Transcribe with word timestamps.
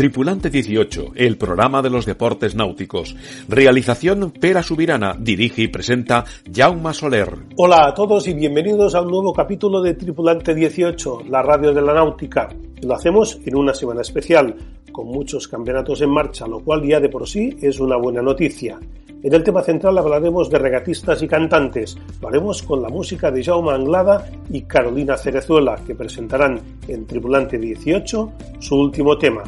Tripulante 0.00 0.48
18, 0.48 1.12
el 1.14 1.36
programa 1.36 1.82
de 1.82 1.90
los 1.90 2.06
deportes 2.06 2.54
náuticos. 2.54 3.14
Realización 3.48 4.30
Pera 4.30 4.62
Subirana, 4.62 5.14
dirige 5.18 5.60
y 5.60 5.68
presenta 5.68 6.24
Jaume 6.50 6.94
Soler. 6.94 7.28
Hola 7.58 7.86
a 7.86 7.92
todos 7.92 8.26
y 8.26 8.32
bienvenidos 8.32 8.94
a 8.94 9.02
un 9.02 9.10
nuevo 9.10 9.34
capítulo 9.34 9.82
de 9.82 9.92
Tripulante 9.92 10.54
18, 10.54 11.24
la 11.28 11.42
radio 11.42 11.74
de 11.74 11.82
la 11.82 11.92
náutica. 11.92 12.48
Lo 12.80 12.94
hacemos 12.94 13.40
en 13.44 13.54
una 13.54 13.74
semana 13.74 14.00
especial, 14.00 14.56
con 14.90 15.06
muchos 15.08 15.46
campeonatos 15.46 16.00
en 16.00 16.08
marcha, 16.08 16.46
lo 16.46 16.60
cual 16.60 16.82
ya 16.82 16.98
de 16.98 17.10
por 17.10 17.28
sí 17.28 17.58
es 17.60 17.78
una 17.78 17.98
buena 17.98 18.22
noticia. 18.22 18.78
En 19.22 19.34
el 19.34 19.44
tema 19.44 19.60
central 19.60 19.98
hablaremos 19.98 20.48
de 20.48 20.60
regatistas 20.60 21.22
y 21.22 21.28
cantantes. 21.28 21.98
Lo 22.22 22.28
haremos 22.28 22.62
con 22.62 22.80
la 22.80 22.88
música 22.88 23.30
de 23.30 23.44
Jaume 23.44 23.72
Anglada 23.72 24.30
y 24.48 24.62
Carolina 24.62 25.18
Cerezuela, 25.18 25.76
que 25.86 25.94
presentarán 25.94 26.58
en 26.88 27.06
Tripulante 27.06 27.58
18 27.58 28.32
su 28.60 28.76
último 28.76 29.18
tema, 29.18 29.42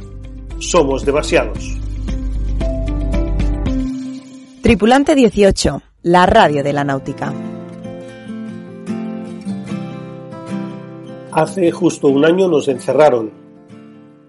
somos 0.63 1.05
demasiados. 1.05 1.77
Tripulante 4.63 5.15
18, 5.15 5.83
la 6.03 6.25
radio 6.25 6.63
de 6.63 6.73
la 6.73 6.85
náutica. 6.85 7.33
Hace 11.33 11.71
justo 11.73 12.09
un 12.09 12.25
año 12.25 12.47
nos 12.47 12.69
encerraron. 12.69 13.31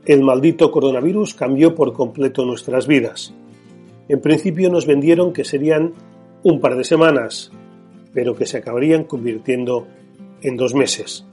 El 0.06 0.24
maldito 0.24 0.72
coronavirus 0.72 1.36
cambió 1.36 1.76
por 1.76 1.94
completo 1.94 2.46
nuestras 2.46 2.88
vidas. 2.88 3.34
En 4.10 4.20
principio 4.20 4.70
nos 4.70 4.88
vendieron 4.88 5.34
que 5.34 5.46
serían 5.46 5.94
un 6.44 6.60
par 6.60 6.76
de 6.76 6.84
semanas, 6.84 7.52
pero 8.14 8.36
que 8.36 8.46
se 8.46 8.58
acabarían 8.58 9.04
convirtiendo 9.04 9.88
en 10.42 10.58
dos 10.58 10.74
meses. 10.74 11.26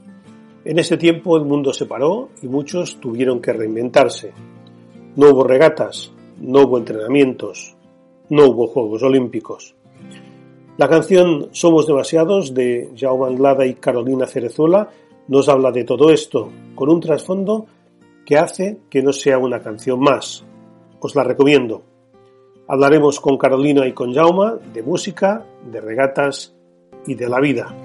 En 0.63 0.77
ese 0.77 0.95
tiempo 0.97 1.37
el 1.37 1.45
mundo 1.45 1.73
se 1.73 1.87
paró 1.87 2.29
y 2.41 2.47
muchos 2.47 2.99
tuvieron 2.99 3.41
que 3.41 3.51
reinventarse. 3.51 4.31
No 5.15 5.29
hubo 5.29 5.43
regatas, 5.43 6.11
no 6.39 6.61
hubo 6.61 6.77
entrenamientos, 6.77 7.75
no 8.29 8.45
hubo 8.45 8.67
Juegos 8.67 9.03
Olímpicos. 9.03 9.75
La 10.77 10.87
canción 10.87 11.49
Somos 11.51 11.85
demasiados 11.85 12.53
de 12.53 12.91
Jaume 12.97 13.27
Anglada 13.27 13.65
y 13.65 13.73
Carolina 13.73 14.25
Cerezuela 14.25 14.89
nos 15.27 15.49
habla 15.49 15.71
de 15.71 15.83
todo 15.83 16.11
esto, 16.11 16.49
con 16.75 16.89
un 16.89 17.01
trasfondo 17.01 17.65
que 18.25 18.37
hace 18.37 18.79
que 18.89 19.01
no 19.01 19.11
sea 19.11 19.37
una 19.37 19.61
canción 19.61 19.99
más. 19.99 20.45
Os 20.99 21.15
la 21.15 21.23
recomiendo. 21.23 21.83
Hablaremos 22.67 23.19
con 23.19 23.37
Carolina 23.37 23.85
y 23.85 23.93
con 23.93 24.13
Jaume 24.13 24.59
de 24.73 24.81
música, 24.81 25.45
de 25.69 25.81
regatas 25.81 26.55
y 27.05 27.15
de 27.15 27.27
la 27.27 27.39
vida. 27.41 27.75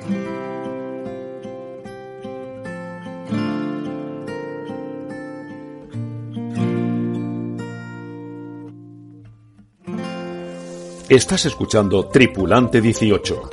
Estás 11.08 11.46
escuchando 11.46 12.06
Tripulante 12.06 12.80
18. 12.80 13.50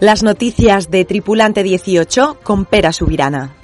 Las 0.00 0.22
noticias 0.22 0.90
de 0.90 1.06
Tripulante 1.06 1.62
18 1.62 2.40
con 2.42 2.66
Pera 2.66 2.92
Subirana. 2.92 3.56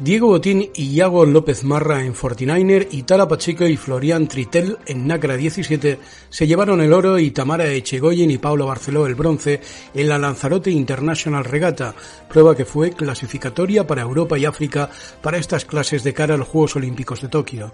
Diego 0.00 0.26
Botín 0.26 0.68
y 0.74 0.94
Iago 0.96 1.24
López 1.24 1.62
Marra 1.62 2.02
en 2.04 2.12
49er 2.12 2.88
y 2.90 3.04
Tara 3.04 3.28
Pacheco 3.28 3.64
y 3.66 3.76
Florian 3.76 4.26
Tritel 4.26 4.78
en 4.84 5.06
Nacra 5.06 5.36
17 5.36 6.00
se 6.28 6.46
llevaron 6.48 6.80
el 6.80 6.92
oro 6.92 7.20
y 7.20 7.30
Tamara 7.30 7.70
Echegoyen 7.70 8.32
y 8.32 8.38
Paulo 8.38 8.66
Barceló 8.66 9.06
el 9.06 9.14
bronce 9.14 9.60
en 9.94 10.08
la 10.08 10.18
Lanzarote 10.18 10.72
International 10.72 11.44
Regata, 11.44 11.94
prueba 12.28 12.56
que 12.56 12.64
fue 12.64 12.90
clasificatoria 12.90 13.86
para 13.86 14.02
Europa 14.02 14.36
y 14.36 14.44
África 14.44 14.90
para 15.22 15.38
estas 15.38 15.64
clases 15.64 16.02
de 16.02 16.12
cara 16.12 16.34
a 16.34 16.38
los 16.38 16.48
Juegos 16.48 16.74
Olímpicos 16.74 17.22
de 17.22 17.28
Tokio. 17.28 17.72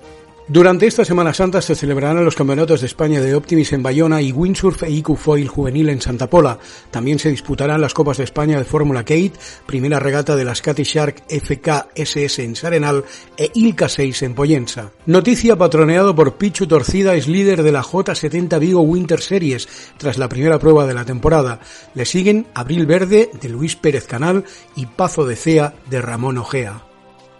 Durante 0.48 0.86
esta 0.86 1.04
Semana 1.04 1.32
Santa 1.32 1.62
se 1.62 1.76
celebrarán 1.76 2.24
los 2.24 2.34
campeonatos 2.34 2.80
de 2.80 2.88
España 2.88 3.20
de 3.20 3.34
Optimis 3.36 3.72
en 3.72 3.82
Bayona 3.82 4.20
y 4.20 4.32
Windsurf 4.32 4.82
e 4.82 4.90
IQ 4.90 5.16
Foil 5.16 5.46
juvenil 5.46 5.88
en 5.88 6.00
Santa 6.00 6.28
Pola. 6.28 6.58
También 6.90 7.20
se 7.20 7.30
disputarán 7.30 7.80
las 7.80 7.94
Copas 7.94 8.18
de 8.18 8.24
España 8.24 8.58
de 8.58 8.64
Fórmula 8.64 9.04
Kate, 9.04 9.32
primera 9.66 10.00
regata 10.00 10.34
de 10.34 10.44
la 10.44 10.56
Scottish 10.56 10.94
Shark 10.94 11.22
FKSS 11.28 12.40
en 12.40 12.56
Sarenal 12.56 13.04
e 13.36 13.50
Ilka 13.54 13.88
6 13.88 14.22
en 14.22 14.34
Poyensa. 14.34 14.90
Noticia 15.06 15.56
patroneado 15.56 16.14
por 16.14 16.36
Pichu 16.36 16.66
Torcida 16.66 17.14
es 17.14 17.28
líder 17.28 17.62
de 17.62 17.72
la 17.72 17.84
J70 17.84 18.58
Vigo 18.58 18.80
Winter 18.80 19.20
Series 19.20 19.68
tras 19.96 20.18
la 20.18 20.28
primera 20.28 20.58
prueba 20.58 20.86
de 20.86 20.94
la 20.94 21.04
temporada. 21.04 21.60
Le 21.94 22.04
siguen 22.04 22.46
Abril 22.52 22.84
Verde 22.86 23.30
de 23.40 23.48
Luis 23.48 23.76
Pérez 23.76 24.06
Canal 24.06 24.44
y 24.74 24.86
Pazo 24.86 25.24
de 25.24 25.36
Cea 25.36 25.74
de 25.88 26.02
Ramón 26.02 26.36
Ojea. 26.38 26.91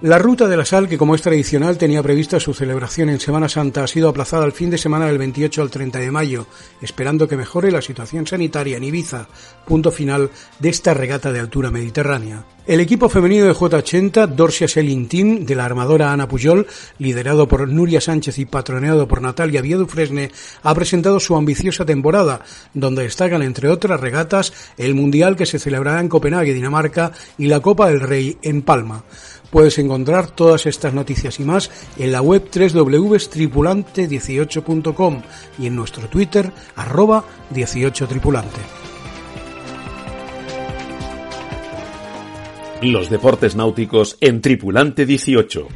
La 0.02 0.18
Ruta 0.18 0.48
de 0.48 0.56
la 0.56 0.64
Sal, 0.64 0.88
que 0.88 0.98
como 0.98 1.14
es 1.14 1.22
tradicional 1.22 1.78
tenía 1.78 2.02
prevista 2.02 2.40
su 2.40 2.52
celebración 2.54 3.08
en 3.08 3.20
Semana 3.20 3.48
Santa, 3.48 3.84
ha 3.84 3.86
sido 3.86 4.08
aplazada 4.08 4.42
al 4.42 4.50
fin 4.50 4.68
de 4.68 4.76
semana 4.76 5.06
del 5.06 5.16
28 5.16 5.62
al 5.62 5.70
30 5.70 6.00
de 6.00 6.10
mayo, 6.10 6.46
esperando 6.80 7.28
que 7.28 7.36
mejore 7.36 7.70
la 7.70 7.80
situación 7.80 8.26
sanitaria 8.26 8.78
en 8.78 8.82
Ibiza, 8.82 9.28
punto 9.64 9.92
final 9.92 10.30
de 10.58 10.70
esta 10.70 10.92
regata 10.92 11.30
de 11.30 11.38
altura 11.38 11.70
mediterránea. 11.70 12.44
El 12.66 12.80
equipo 12.80 13.08
femenino 13.08 13.44
de 13.44 13.54
J80, 13.54 14.26
Dorsia 14.28 14.68
Selling 14.68 15.08
Team, 15.08 15.44
de 15.44 15.54
la 15.56 15.64
armadora 15.64 16.12
Ana 16.12 16.28
Pujol, 16.28 16.66
liderado 16.98 17.46
por 17.46 17.69
Nuria 17.69 18.00
Sánchez 18.00 18.38
y 18.38 18.44
patroneado 18.44 19.06
por 19.08 19.20
Natalia 19.20 19.62
Viedufresne, 19.62 20.30
ha 20.62 20.74
presentado 20.74 21.19
su 21.19 21.36
ambiciosa 21.36 21.84
temporada, 21.84 22.42
donde 22.74 23.02
destacan, 23.02 23.42
entre 23.42 23.69
otras 23.69 24.00
regatas, 24.00 24.52
el 24.78 24.94
Mundial 24.94 25.36
que 25.36 25.46
se 25.46 25.58
celebrará 25.60 26.00
en 26.00 26.08
Copenhague, 26.08 26.54
Dinamarca, 26.54 27.12
y 27.38 27.46
la 27.46 27.60
Copa 27.60 27.88
del 27.88 28.00
Rey 28.00 28.38
en 28.42 28.62
Palma. 28.62 29.04
Puedes 29.52 29.78
encontrar 29.78 30.30
todas 30.30 30.64
estas 30.64 30.94
noticias 30.94 31.38
y 31.38 31.44
más 31.44 31.70
en 31.98 32.10
la 32.10 32.22
web 32.22 32.48
www.tripulante18.com 32.50 35.22
y 35.58 35.66
en 35.66 35.76
nuestro 35.76 36.08
Twitter 36.08 36.50
arroba 36.74 37.22
18tripulante. 37.52 38.60
Los 42.80 43.10
deportes 43.10 43.54
náuticos 43.54 44.16
en 44.22 44.40
Tripulante 44.40 45.04
18. 45.04 45.69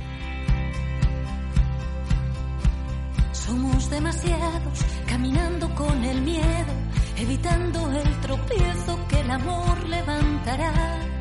Somos 3.32 3.90
demasiados 3.90 4.86
caminando 5.06 5.68
con 5.74 6.02
el 6.02 6.22
miedo, 6.22 6.72
evitando 7.18 7.92
el 7.92 8.20
tropiezo 8.22 8.98
que 9.06 9.20
el 9.20 9.30
amor 9.30 9.86
levantará. 9.86 11.15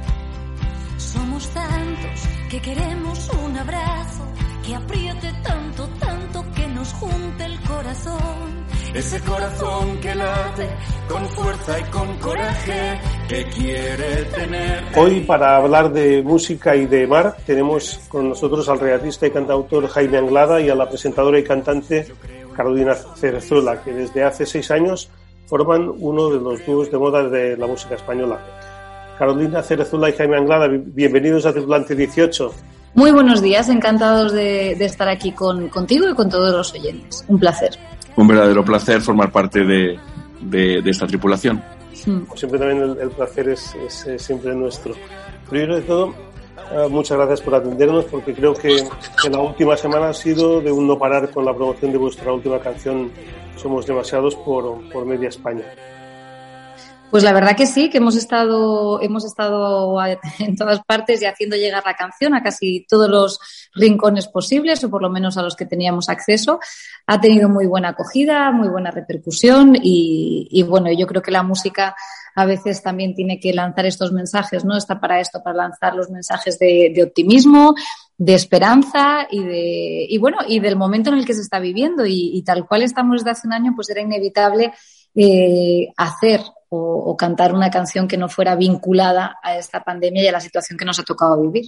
Somos 1.16 1.48
tantos 1.50 2.28
que 2.50 2.62
queremos 2.62 3.30
un 3.46 3.58
abrazo 3.58 4.24
que 4.66 4.76
apriete 4.76 5.32
tanto, 5.44 5.88
tanto 6.00 6.44
que 6.56 6.68
nos 6.68 6.92
junte 6.94 7.46
el 7.46 7.60
corazón. 7.62 8.66
Ese 8.94 9.20
corazón 9.22 9.98
que 10.02 10.16
late 10.16 10.68
con 11.08 11.26
fuerza 11.30 11.80
y 11.80 11.84
con 11.84 12.18
coraje 12.18 13.00
que 13.30 13.44
quiere 13.46 14.24
tener. 14.26 14.84
Hoy 14.98 15.22
para 15.22 15.58
hablar 15.58 15.92
de 15.92 16.22
música 16.22 16.76
y 16.76 16.86
de 16.86 17.08
mar 17.08 17.38
tenemos 17.46 18.00
con 18.10 18.30
nosotros 18.30 18.68
al 18.70 18.80
regatista 18.80 19.28
y 19.28 19.32
cantautor 19.32 19.88
Jaime 19.88 20.18
Anglada 20.18 20.60
y 20.60 20.70
a 20.70 20.76
la 20.76 20.90
presentadora 20.90 21.40
y 21.40 21.44
cantante 21.44 22.08
Carolina 22.56 22.94
Cerezuela, 22.96 23.82
que 23.84 23.94
desde 23.94 24.24
hace 24.24 24.46
seis 24.46 24.70
años 24.72 25.10
forman 25.46 25.92
uno 25.98 26.30
de 26.30 26.40
los 26.40 26.66
dúos 26.66 26.92
de 26.92 26.98
moda 26.98 27.28
de 27.30 27.56
la 27.58 27.68
música 27.68 27.96
española. 27.96 28.40
Carolina 29.18 29.64
Cerezuela 29.64 30.10
y 30.10 30.14
Jaime 30.14 30.38
Anglada, 30.38 30.68
bienvenidos 30.68 31.46
a 31.46 31.54
Tripulante 31.54 31.96
18. 31.96 32.54
Muy 32.96 33.12
buenos 33.12 33.42
días, 33.42 33.70
encantados 33.70 34.34
de, 34.34 34.76
de 34.76 34.86
estar 34.86 35.08
aquí 35.08 35.32
con, 35.32 35.70
contigo 35.70 36.10
y 36.10 36.14
con 36.14 36.30
todos 36.30 36.52
los 36.52 36.74
oyentes. 36.74 37.24
Un 37.28 37.40
placer. 37.40 37.72
Un 38.16 38.28
verdadero 38.28 38.64
placer 38.64 39.02
formar 39.02 39.32
parte 39.32 39.64
de, 39.64 39.98
de, 40.42 40.82
de 40.82 40.90
esta 40.90 41.08
tripulación. 41.08 41.62
Hmm. 42.06 42.24
Siempre 42.36 42.60
también 42.60 42.82
el, 42.82 42.98
el 43.00 43.10
placer 43.10 43.50
es, 43.50 43.74
es, 43.86 44.06
es, 44.06 44.22
siempre 44.22 44.54
nuestro. 44.54 44.94
Primero 45.50 45.76
de 45.76 45.82
todo, 45.82 46.08
uh, 46.08 46.90
muchas 46.90 47.18
gracias 47.18 47.42
por 47.42 47.56
atendernos 47.56 48.06
porque 48.06 48.34
creo 48.34 48.54
que, 48.54 48.84
que, 49.22 49.30
la 49.30 49.40
última 49.40 49.78
semana 49.78 50.10
ha 50.10 50.14
sido 50.14 50.60
de 50.62 50.72
un 50.72 50.88
no 50.88 50.98
parar 50.98 51.30
con 51.32 51.46
la 51.46 51.54
promoción 51.54 51.92
de 51.92 51.98
vuestra 51.98 52.34
última 52.34 52.60
canción 52.60 53.12
Somos 53.56 53.86
demasiados 53.86 54.36
por, 54.36 54.90
por 54.90 55.06
media 55.06 55.30
España. 55.30 55.64
Pues 57.16 57.24
la 57.24 57.32
verdad 57.32 57.56
que 57.56 57.66
sí, 57.66 57.90
que 57.90 58.00
hemos 58.00 58.18
estado, 58.18 59.02
hemos 59.02 59.24
estado 59.24 59.98
en 60.40 60.58
todas 60.58 60.84
partes 60.84 61.22
y 61.22 61.26
haciendo 61.26 61.56
llegar 61.56 61.82
la 61.86 61.94
canción 61.94 62.34
a 62.34 62.44
casi 62.44 62.86
todos 62.90 63.10
los 63.10 63.40
rincones 63.74 64.28
posibles, 64.28 64.84
o 64.84 64.90
por 64.90 65.02
lo 65.02 65.10
menos 65.10 65.38
a 65.38 65.42
los 65.42 65.56
que 65.56 65.66
teníamos 65.66 66.10
acceso. 66.10 66.60
Ha 67.08 67.22
tenido 67.22 67.48
muy 67.48 67.68
buena 67.68 67.92
acogida, 67.92 68.52
muy 68.52 68.68
buena 68.68 68.92
repercusión 68.92 69.78
y, 69.82 70.50
y 70.52 70.64
bueno, 70.64 70.92
yo 70.92 71.08
creo 71.08 71.22
que 71.22 71.32
la 71.32 71.42
música 71.42 71.96
a 72.36 72.46
veces 72.46 72.84
también 72.84 73.16
tiene 73.16 73.40
que 73.40 73.54
lanzar 73.54 73.86
estos 73.86 74.12
mensajes, 74.12 74.66
¿no? 74.66 74.76
Está 74.76 75.00
para 75.00 75.22
esto, 75.22 75.42
para 75.42 75.56
lanzar 75.56 75.96
los 75.96 76.10
mensajes 76.10 76.60
de, 76.60 77.02
optimismo, 77.02 77.76
de 78.18 78.34
esperanza 78.34 79.26
y 79.32 79.42
de, 79.42 80.06
y 80.10 80.18
bueno, 80.18 80.40
y 80.46 80.60
del 80.60 80.76
momento 80.76 81.12
en 81.12 81.20
el 81.20 81.26
que 81.26 81.34
se 81.34 81.40
está 81.40 81.60
viviendo 81.60 82.06
y, 82.06 82.32
y 82.34 82.44
tal 82.44 82.68
cual 82.68 82.82
estamos 82.82 83.22
desde 83.22 83.32
hace 83.32 83.48
un 83.48 83.54
año, 83.54 83.72
pues 83.74 83.90
era 83.90 84.02
inevitable 84.02 84.74
eh, 85.16 85.94
hacer 85.96 86.42
o, 86.76 87.12
o, 87.12 87.18
cantar 87.18 87.54
una 87.54 87.70
canción 87.70 88.08
que 88.08 88.18
no 88.18 88.30
fuera 88.30 88.56
vinculada 88.56 89.38
a 89.42 89.58
esta 89.58 89.84
pandemia 89.84 90.24
y 90.24 90.28
a 90.28 90.32
la 90.32 90.40
situación 90.40 90.78
que 90.78 90.86
nos 90.86 91.00
ha 91.00 91.04
tocado 91.04 91.42
vivir. 91.42 91.66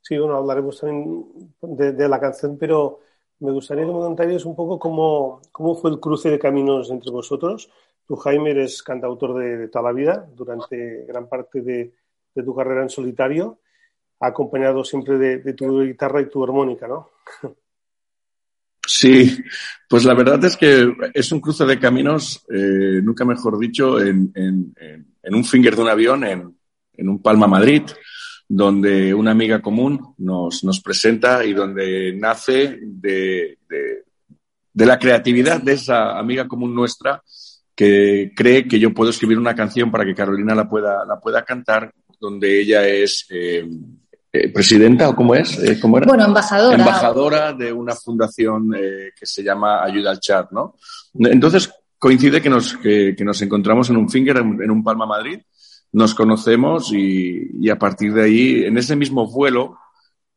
Sí, 0.00 0.18
bueno, 0.18 0.36
hablaremos 0.36 0.80
también 0.80 1.24
de, 1.62 1.92
de 1.92 2.08
la 2.08 2.20
canción, 2.20 2.58
pero 2.58 3.00
me 3.42 3.52
gustaría 3.52 3.84
que 3.84 3.92
me 3.92 3.98
contarais 3.98 4.44
un 4.44 4.54
poco 4.54 4.78
cómo, 4.78 5.40
cómo 5.50 5.74
fue 5.74 5.90
el 5.90 6.00
cruce 6.00 6.30
de 6.30 6.38
caminos 6.38 6.90
entre 6.90 7.10
vosotros. 7.10 7.70
Tú, 8.06 8.16
Jaime, 8.16 8.50
eres 8.50 8.82
cantautor 8.82 9.38
de, 9.38 9.56
de 9.56 9.68
toda 9.68 9.84
la 9.84 9.92
vida, 9.92 10.28
durante 10.34 11.04
gran 11.06 11.28
parte 11.28 11.60
de, 11.60 11.92
de, 12.34 12.42
tu 12.42 12.54
carrera 12.54 12.82
en 12.82 12.90
solitario, 12.90 13.58
acompañado 14.20 14.84
siempre 14.84 15.18
de, 15.18 15.38
de 15.38 15.52
tu 15.54 15.82
guitarra 15.82 16.20
y 16.20 16.28
tu 16.28 16.42
armónica, 16.42 16.86
¿no? 16.86 17.10
Sí, 18.94 19.38
pues 19.88 20.04
la 20.04 20.12
verdad 20.12 20.44
es 20.44 20.54
que 20.54 20.86
es 21.14 21.32
un 21.32 21.40
cruce 21.40 21.64
de 21.64 21.78
caminos, 21.78 22.44
eh, 22.50 23.00
nunca 23.02 23.24
mejor 23.24 23.58
dicho, 23.58 23.98
en, 23.98 24.30
en, 24.34 24.74
en, 24.76 25.34
un 25.34 25.44
finger 25.46 25.74
de 25.74 25.82
un 25.82 25.88
avión 25.88 26.24
en, 26.24 26.54
en, 26.92 27.08
un 27.08 27.22
Palma 27.22 27.46
Madrid, 27.46 27.84
donde 28.46 29.14
una 29.14 29.30
amiga 29.30 29.62
común 29.62 30.14
nos, 30.18 30.62
nos 30.62 30.82
presenta 30.82 31.42
y 31.42 31.54
donde 31.54 32.14
nace 32.14 32.80
de, 32.82 33.56
de, 33.66 34.04
de, 34.74 34.86
la 34.86 34.98
creatividad 34.98 35.62
de 35.62 35.72
esa 35.72 36.18
amiga 36.18 36.46
común 36.46 36.74
nuestra 36.74 37.22
que 37.74 38.32
cree 38.36 38.68
que 38.68 38.78
yo 38.78 38.92
puedo 38.92 39.08
escribir 39.08 39.38
una 39.38 39.54
canción 39.54 39.90
para 39.90 40.04
que 40.04 40.14
Carolina 40.14 40.54
la 40.54 40.68
pueda, 40.68 41.06
la 41.06 41.18
pueda 41.18 41.46
cantar, 41.46 41.94
donde 42.20 42.60
ella 42.60 42.86
es... 42.86 43.24
Eh, 43.30 43.66
eh, 44.34 44.48
presidenta 44.48 45.10
o 45.10 45.14
cómo 45.14 45.34
es? 45.34 45.58
Eh, 45.58 45.78
¿Cómo 45.78 45.98
era? 45.98 46.06
Bueno, 46.06 46.24
embajadora. 46.24 46.74
Embajadora 46.74 47.52
de 47.52 47.70
una 47.70 47.94
fundación 47.94 48.74
eh, 48.74 49.10
que 49.14 49.26
se 49.26 49.42
llama 49.42 49.84
Ayuda 49.84 50.10
al 50.10 50.20
Chat, 50.20 50.50
¿no? 50.52 50.76
Entonces 51.18 51.70
coincide 51.98 52.40
que 52.40 52.48
nos, 52.48 52.78
que, 52.78 53.14
que 53.14 53.24
nos 53.26 53.42
encontramos 53.42 53.90
en 53.90 53.98
un 53.98 54.08
finger, 54.08 54.38
en, 54.38 54.62
en, 54.62 54.70
un 54.70 54.82
Palma 54.82 55.04
Madrid, 55.04 55.40
nos 55.92 56.14
conocemos 56.14 56.92
y, 56.94 57.50
y, 57.60 57.68
a 57.68 57.78
partir 57.78 58.14
de 58.14 58.22
ahí, 58.22 58.64
en 58.64 58.78
ese 58.78 58.96
mismo 58.96 59.30
vuelo, 59.30 59.76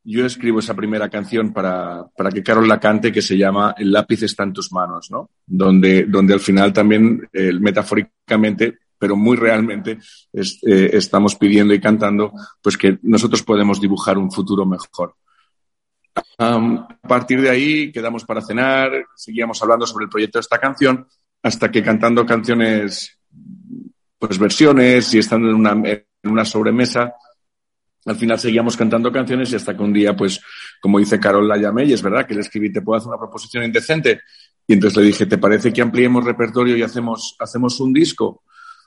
yo 0.03 0.25
escribo 0.25 0.59
esa 0.59 0.73
primera 0.73 1.09
canción 1.09 1.53
para, 1.53 2.05
para 2.17 2.31
que 2.31 2.43
Carol 2.43 2.67
la 2.67 2.81
cante 2.81 3.13
que 3.13 3.21
se 3.21 3.37
llama 3.37 3.73
El 3.77 3.93
lápiz 3.93 4.23
está 4.23 4.43
en 4.43 4.51
tus 4.51 4.73
manos, 4.73 5.09
¿no? 5.09 5.29
Donde, 5.47 6.03
donde 6.03 6.33
al 6.33 6.41
final 6.41 6.73
también, 6.73 7.27
metafóricamente, 7.61 8.79
pero 8.97 9.15
muy 9.15 9.37
realmente 9.37 9.99
eh, 10.33 10.89
estamos 10.93 11.35
pidiendo 11.35 11.73
y 11.73 11.81
cantando 11.81 12.31
pues 12.61 12.77
que 12.77 12.99
nosotros 13.03 13.43
podemos 13.43 13.79
dibujar 13.79 14.17
un 14.17 14.31
futuro 14.31 14.65
mejor. 14.65 15.15
A 16.37 16.87
partir 17.07 17.41
de 17.41 17.49
ahí 17.49 17.91
quedamos 17.91 18.23
para 18.23 18.41
cenar, 18.41 18.91
seguíamos 19.15 19.61
hablando 19.61 19.85
sobre 19.85 20.05
el 20.05 20.09
proyecto 20.09 20.39
de 20.39 20.41
esta 20.41 20.59
canción, 20.59 21.07
hasta 21.43 21.69
que 21.69 21.83
cantando 21.83 22.25
canciones, 22.25 23.19
pues 24.17 24.39
versiones 24.39 25.13
y 25.13 25.19
estando 25.19 25.49
en 25.49 25.55
una, 25.55 25.71
en 25.71 26.05
una 26.23 26.45
sobremesa, 26.45 27.13
al 28.05 28.15
final 28.15 28.39
seguíamos 28.39 28.77
cantando 28.77 29.11
canciones 29.11 29.51
y 29.51 29.55
hasta 29.55 29.75
que 29.75 29.81
un 29.81 29.91
día, 29.91 30.15
pues, 30.15 30.39
como 30.79 30.99
dice 30.99 31.19
Carol, 31.19 31.47
la 31.47 31.57
llamé 31.57 31.85
y 31.85 31.93
es 31.93 32.03
verdad 32.03 32.25
que 32.25 32.35
le 32.35 32.41
escribí, 32.41 32.71
¿te 32.71 32.81
puedo 32.81 32.97
hacer 32.97 33.09
una 33.09 33.17
proposición 33.17 33.63
indecente? 33.63 34.21
Y 34.67 34.73
entonces 34.73 34.97
le 34.97 35.05
dije, 35.05 35.25
¿te 35.25 35.39
parece 35.39 35.73
que 35.73 35.81
ampliemos 35.81 36.23
repertorio 36.23 36.77
y 36.77 36.83
hacemos, 36.83 37.35
hacemos 37.39 37.79
un 37.79 37.93
disco? 37.93 38.43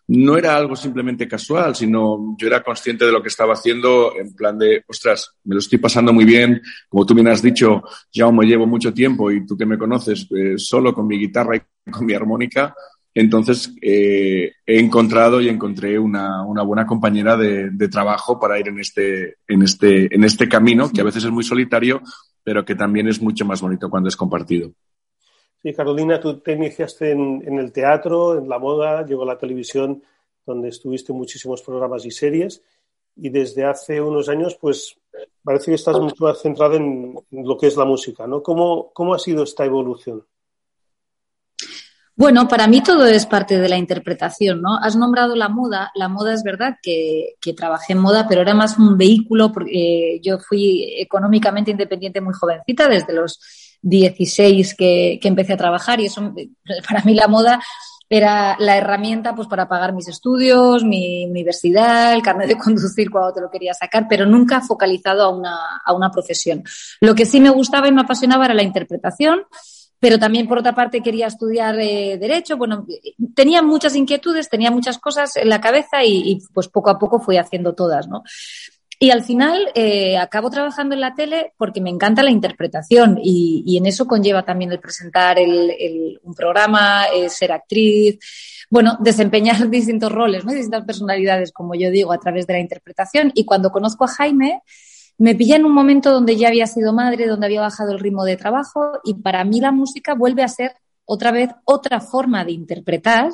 No 0.08 0.38
era 0.38 0.56
algo 0.56 0.74
simplemente 0.74 1.28
casual, 1.28 1.76
sino 1.76 2.34
yo 2.38 2.46
era 2.46 2.62
consciente 2.62 3.04
de 3.04 3.12
lo 3.12 3.22
que 3.22 3.28
estaba 3.28 3.52
haciendo 3.52 4.14
en 4.18 4.34
plan 4.34 4.58
de, 4.58 4.82
ostras, 4.86 5.34
me 5.44 5.54
lo 5.54 5.58
estoy 5.58 5.78
pasando 5.78 6.12
muy 6.14 6.24
bien, 6.24 6.62
como 6.88 7.04
tú 7.04 7.14
bien 7.14 7.28
has 7.28 7.42
dicho, 7.42 7.82
ya 8.10 8.30
me 8.30 8.46
llevo 8.46 8.66
mucho 8.66 8.94
tiempo 8.94 9.30
y 9.30 9.44
tú 9.46 9.56
que 9.56 9.66
me 9.66 9.76
conoces 9.76 10.26
eh, 10.34 10.54
solo 10.56 10.94
con 10.94 11.06
mi 11.06 11.18
guitarra 11.18 11.56
y 11.56 11.90
con 11.90 12.06
mi 12.06 12.14
armónica, 12.14 12.74
entonces 13.12 13.74
eh, 13.82 14.52
he 14.64 14.78
encontrado 14.78 15.40
y 15.40 15.48
encontré 15.48 15.98
una, 15.98 16.42
una 16.44 16.62
buena 16.62 16.86
compañera 16.86 17.36
de, 17.36 17.70
de, 17.70 17.88
trabajo 17.88 18.38
para 18.38 18.58
ir 18.58 18.68
en 18.68 18.78
este, 18.78 19.36
en, 19.46 19.62
este, 19.62 20.14
en 20.14 20.24
este 20.24 20.48
camino, 20.48 20.90
que 20.90 21.00
a 21.00 21.04
veces 21.04 21.24
es 21.24 21.30
muy 21.30 21.44
solitario, 21.44 22.00
pero 22.42 22.64
que 22.64 22.76
también 22.76 23.08
es 23.08 23.20
mucho 23.20 23.44
más 23.44 23.60
bonito 23.60 23.90
cuando 23.90 24.08
es 24.08 24.16
compartido. 24.16 24.72
Sí, 25.62 25.74
Carolina, 25.74 26.20
tú 26.20 26.38
te 26.38 26.52
iniciaste 26.52 27.10
en, 27.10 27.42
en, 27.44 27.58
el 27.58 27.72
teatro, 27.72 28.38
en 28.38 28.48
la 28.48 28.58
moda, 28.58 29.04
llegó 29.04 29.24
la 29.24 29.38
televisión, 29.38 30.02
donde 30.46 30.68
estuviste 30.68 31.12
en 31.12 31.18
muchísimos 31.18 31.62
programas 31.62 32.04
y 32.04 32.10
series, 32.10 32.62
y 33.16 33.28
desde 33.30 33.64
hace 33.64 34.00
unos 34.00 34.28
años, 34.28 34.56
pues 34.60 34.96
parece 35.42 35.72
que 35.72 35.74
estás 35.74 35.98
mucho 35.98 36.24
más 36.24 36.40
centrada 36.40 36.76
en, 36.76 37.14
lo 37.30 37.56
que 37.56 37.66
es 37.66 37.76
la 37.76 37.84
música, 37.84 38.26
¿no? 38.26 38.42
¿Cómo, 38.42 38.92
¿Cómo 38.92 39.14
ha 39.14 39.18
sido 39.18 39.42
esta 39.42 39.64
evolución? 39.64 40.24
Bueno, 42.14 42.48
para 42.48 42.66
mí 42.66 42.82
todo 42.82 43.06
es 43.06 43.26
parte 43.26 43.58
de 43.58 43.68
la 43.68 43.76
interpretación, 43.76 44.60
¿no? 44.60 44.76
Has 44.76 44.96
nombrado 44.96 45.36
la 45.36 45.48
moda. 45.48 45.92
La 45.94 46.08
moda 46.08 46.34
es 46.34 46.42
verdad 46.42 46.76
que, 46.82 47.36
que 47.40 47.52
trabajé 47.52 47.92
en 47.92 48.00
moda, 48.00 48.26
pero 48.28 48.40
era 48.40 48.54
más 48.54 48.76
un 48.76 48.98
vehículo 48.98 49.52
porque 49.52 50.20
yo 50.20 50.38
fui 50.38 50.94
económicamente 50.98 51.70
independiente 51.70 52.20
muy 52.20 52.34
jovencita, 52.34 52.88
desde 52.88 53.12
los 53.12 53.38
16 53.82 54.74
que, 54.74 55.18
que 55.20 55.28
empecé 55.28 55.52
a 55.52 55.58
trabajar 55.58 56.00
y 56.00 56.06
eso 56.06 56.34
para 56.88 57.02
mí 57.04 57.14
la 57.14 57.28
moda 57.28 57.60
era 58.10 58.56
la 58.58 58.76
herramienta 58.76 59.34
pues 59.34 59.48
para 59.48 59.68
pagar 59.68 59.92
mis 59.92 60.08
estudios, 60.08 60.82
mi 60.82 61.26
universidad, 61.26 62.14
el 62.14 62.22
carnet 62.22 62.48
de 62.48 62.58
conducir 62.58 63.10
cuando 63.10 63.32
te 63.32 63.40
lo 63.40 63.50
quería 63.50 63.74
sacar, 63.74 64.06
pero 64.08 64.24
nunca 64.24 64.60
focalizado 64.60 65.22
a 65.22 65.28
una, 65.28 65.56
a 65.84 65.92
una 65.92 66.10
profesión. 66.10 66.62
Lo 67.00 67.14
que 67.14 67.26
sí 67.26 67.40
me 67.40 67.50
gustaba 67.50 67.88
y 67.88 67.92
me 67.92 68.00
apasionaba 68.00 68.46
era 68.46 68.54
la 68.54 68.62
interpretación, 68.62 69.42
pero 70.00 70.18
también 70.18 70.48
por 70.48 70.58
otra 70.58 70.74
parte 70.74 71.02
quería 71.02 71.26
estudiar 71.26 71.78
eh, 71.80 72.16
derecho. 72.18 72.56
Bueno, 72.56 72.86
tenía 73.34 73.62
muchas 73.62 73.94
inquietudes, 73.94 74.48
tenía 74.48 74.70
muchas 74.70 74.98
cosas 74.98 75.36
en 75.36 75.48
la 75.48 75.60
cabeza 75.60 76.02
y, 76.04 76.30
y 76.30 76.38
pues 76.54 76.68
poco 76.68 76.90
a 76.90 76.98
poco 76.98 77.20
fui 77.20 77.36
haciendo 77.36 77.74
todas, 77.74 78.08
¿no? 78.08 78.22
Y 79.00 79.10
al 79.10 79.22
final 79.22 79.68
eh, 79.74 80.18
acabo 80.18 80.50
trabajando 80.50 80.94
en 80.94 81.00
la 81.00 81.14
tele 81.14 81.52
porque 81.56 81.80
me 81.80 81.88
encanta 81.88 82.24
la 82.24 82.32
interpretación 82.32 83.18
y, 83.22 83.76
en 83.76 83.86
eso 83.86 84.08
conlleva 84.08 84.44
también 84.44 84.72
el 84.72 84.80
presentar 84.80 85.38
un 85.38 86.34
programa, 86.34 87.04
eh, 87.14 87.28
ser 87.28 87.52
actriz, 87.52 88.18
bueno, 88.68 88.98
desempeñar 89.00 89.68
distintos 89.70 90.10
roles, 90.10 90.44
¿no? 90.44 90.52
distintas 90.52 90.84
personalidades, 90.84 91.52
como 91.52 91.76
yo 91.76 91.90
digo, 91.92 92.12
a 92.12 92.18
través 92.18 92.48
de 92.48 92.54
la 92.54 92.58
interpretación. 92.58 93.30
Y 93.34 93.44
cuando 93.44 93.70
conozco 93.70 94.04
a 94.04 94.08
Jaime, 94.08 94.62
me 95.16 95.36
pilla 95.36 95.54
en 95.54 95.64
un 95.64 95.72
momento 95.72 96.10
donde 96.10 96.36
ya 96.36 96.48
había 96.48 96.66
sido 96.66 96.92
madre, 96.92 97.28
donde 97.28 97.46
había 97.46 97.60
bajado 97.60 97.92
el 97.92 98.00
ritmo 98.00 98.24
de 98.24 98.36
trabajo 98.36 98.98
y 99.04 99.14
para 99.14 99.44
mí 99.44 99.60
la 99.60 99.70
música 99.70 100.14
vuelve 100.14 100.42
a 100.42 100.48
ser 100.48 100.74
otra 101.04 101.30
vez 101.30 101.50
otra 101.64 102.00
forma 102.00 102.44
de 102.44 102.52
interpretar 102.52 103.30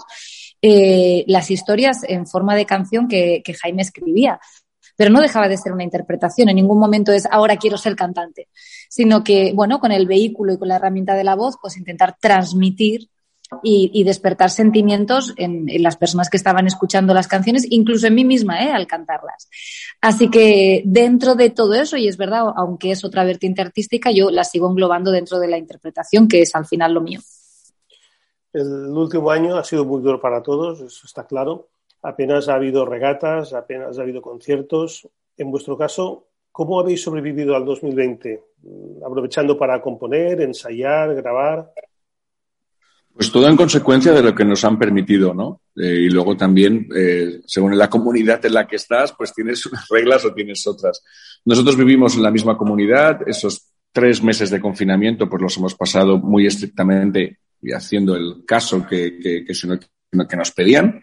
eh, 0.60 1.24
las 1.26 1.50
historias 1.50 2.04
en 2.06 2.26
forma 2.26 2.54
de 2.54 2.66
canción 2.66 3.08
que 3.08 3.42
Jaime 3.60 3.82
escribía 3.82 4.40
pero 4.96 5.10
no 5.10 5.20
dejaba 5.20 5.48
de 5.48 5.56
ser 5.56 5.72
una 5.72 5.84
interpretación. 5.84 6.48
En 6.48 6.56
ningún 6.56 6.78
momento 6.78 7.12
es 7.12 7.26
ahora 7.30 7.56
quiero 7.56 7.76
ser 7.76 7.96
cantante, 7.96 8.48
sino 8.88 9.24
que, 9.24 9.52
bueno, 9.54 9.80
con 9.80 9.92
el 9.92 10.06
vehículo 10.06 10.52
y 10.52 10.58
con 10.58 10.68
la 10.68 10.76
herramienta 10.76 11.14
de 11.14 11.24
la 11.24 11.34
voz, 11.34 11.56
pues 11.60 11.76
intentar 11.76 12.16
transmitir 12.20 13.08
y, 13.62 14.02
despertar 14.04 14.50
sentimientos 14.50 15.32
en, 15.36 15.68
en, 15.68 15.82
las 15.82 15.96
personas 15.96 16.28
que 16.28 16.36
estaban 16.36 16.66
escuchando 16.66 17.14
las 17.14 17.28
canciones, 17.28 17.66
incluso 17.70 18.06
en 18.06 18.14
mí 18.14 18.24
misma, 18.24 18.64
¿eh? 18.64 18.72
al 18.72 18.86
cantarlas. 18.86 19.48
Así 20.00 20.30
que 20.30 20.82
dentro 20.86 21.34
de 21.34 21.50
todo 21.50 21.74
eso, 21.74 21.96
y 21.96 22.08
es 22.08 22.16
verdad, 22.16 22.46
aunque 22.56 22.90
es 22.90 23.04
otra 23.04 23.22
vertiente 23.22 23.62
artística, 23.62 24.10
yo 24.10 24.30
la 24.30 24.44
sigo 24.44 24.68
englobando 24.68 25.10
dentro 25.10 25.38
de 25.38 25.48
la 25.48 25.58
interpretación, 25.58 26.26
que 26.26 26.42
es 26.42 26.54
al 26.54 26.66
final 26.66 26.94
lo 26.94 27.02
mío. 27.02 27.20
El 28.52 28.96
último 28.96 29.30
año 29.30 29.56
ha 29.56 29.64
sido 29.64 29.84
muy 29.84 30.02
duro 30.02 30.20
para 30.20 30.42
todos, 30.42 30.80
eso 30.80 31.06
está 31.06 31.26
claro 31.26 31.68
apenas 32.04 32.48
ha 32.48 32.54
habido 32.54 32.84
regatas, 32.84 33.52
apenas 33.54 33.98
ha 33.98 34.02
habido 34.02 34.22
conciertos. 34.22 35.08
En 35.36 35.50
vuestro 35.50 35.76
caso, 35.76 36.28
¿cómo 36.52 36.78
habéis 36.78 37.02
sobrevivido 37.02 37.56
al 37.56 37.64
2020? 37.64 38.42
¿Aprovechando 39.04 39.58
para 39.58 39.80
componer, 39.80 40.40
ensayar, 40.42 41.14
grabar? 41.14 41.72
Pues 43.14 43.30
todo 43.32 43.48
en 43.48 43.56
consecuencia 43.56 44.12
de 44.12 44.22
lo 44.22 44.34
que 44.34 44.44
nos 44.44 44.64
han 44.64 44.78
permitido, 44.78 45.32
¿no? 45.32 45.62
Eh, 45.76 46.06
y 46.06 46.10
luego 46.10 46.36
también, 46.36 46.88
eh, 46.94 47.40
según 47.46 47.78
la 47.78 47.88
comunidad 47.88 48.44
en 48.44 48.54
la 48.54 48.66
que 48.66 48.76
estás, 48.76 49.12
pues 49.16 49.32
tienes 49.32 49.64
unas 49.66 49.88
reglas 49.88 50.24
o 50.24 50.34
tienes 50.34 50.66
otras. 50.66 51.02
Nosotros 51.44 51.76
vivimos 51.76 52.16
en 52.16 52.22
la 52.22 52.30
misma 52.30 52.56
comunidad, 52.56 53.20
esos 53.26 53.72
tres 53.92 54.22
meses 54.22 54.50
de 54.50 54.60
confinamiento, 54.60 55.28
pues 55.28 55.40
los 55.40 55.56
hemos 55.56 55.74
pasado 55.74 56.18
muy 56.18 56.46
estrictamente 56.46 57.38
y 57.62 57.72
haciendo 57.72 58.14
el 58.16 58.44
caso 58.44 58.84
que, 58.86 59.18
que, 59.18 60.36
nos 60.36 60.50
pedían. 60.50 61.00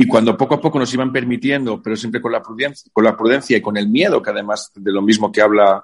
Y 0.00 0.06
cuando 0.06 0.36
poco 0.36 0.54
a 0.54 0.60
poco 0.60 0.78
nos 0.78 0.94
iban 0.94 1.12
permitiendo, 1.12 1.82
pero 1.82 1.96
siempre 1.96 2.20
con 2.20 2.30
la 2.30 2.40
prudencia, 2.40 2.88
con 2.92 3.02
la 3.02 3.16
prudencia 3.16 3.56
y 3.56 3.60
con 3.60 3.76
el 3.76 3.88
miedo, 3.88 4.22
que 4.22 4.30
además 4.30 4.70
de 4.74 4.92
lo 4.92 5.02
mismo 5.02 5.32
que 5.32 5.42
habla, 5.42 5.82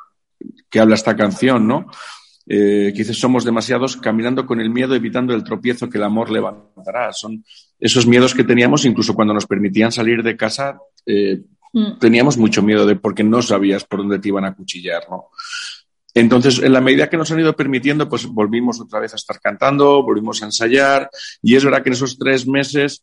que 0.70 0.78
habla 0.78 0.94
esta 0.94 1.16
canción, 1.16 1.66
¿no? 1.66 1.86
Eh, 2.46 2.92
que 2.94 2.98
dice, 2.98 3.12
somos 3.12 3.44
demasiados 3.44 3.96
caminando 3.96 4.46
con 4.46 4.60
el 4.60 4.70
miedo, 4.70 4.94
evitando 4.94 5.34
el 5.34 5.42
tropiezo 5.42 5.90
que 5.90 5.98
el 5.98 6.04
amor 6.04 6.30
levantará. 6.30 7.12
Son 7.12 7.44
esos 7.80 8.06
miedos 8.06 8.34
que 8.34 8.44
teníamos, 8.44 8.84
incluso 8.84 9.14
cuando 9.14 9.34
nos 9.34 9.46
permitían 9.46 9.90
salir 9.90 10.22
de 10.22 10.36
casa, 10.36 10.78
eh, 11.06 11.42
mm. 11.72 11.98
teníamos 11.98 12.36
mucho 12.36 12.62
miedo 12.62 12.86
de 12.86 12.94
porque 12.94 13.24
no 13.24 13.42
sabías 13.42 13.84
por 13.84 13.98
dónde 13.98 14.20
te 14.20 14.28
iban 14.28 14.44
a 14.44 14.54
cuchillar, 14.54 15.04
¿no? 15.10 15.30
Entonces, 16.16 16.62
en 16.62 16.72
la 16.72 16.80
medida 16.80 17.10
que 17.10 17.16
nos 17.16 17.32
han 17.32 17.40
ido 17.40 17.56
permitiendo, 17.56 18.08
pues 18.08 18.26
volvimos 18.26 18.80
otra 18.80 19.00
vez 19.00 19.12
a 19.14 19.16
estar 19.16 19.40
cantando, 19.40 20.04
volvimos 20.04 20.40
a 20.42 20.46
ensayar, 20.46 21.10
y 21.42 21.56
es 21.56 21.64
verdad 21.64 21.82
que 21.82 21.88
en 21.88 21.94
esos 21.94 22.16
tres 22.16 22.46
meses 22.46 23.02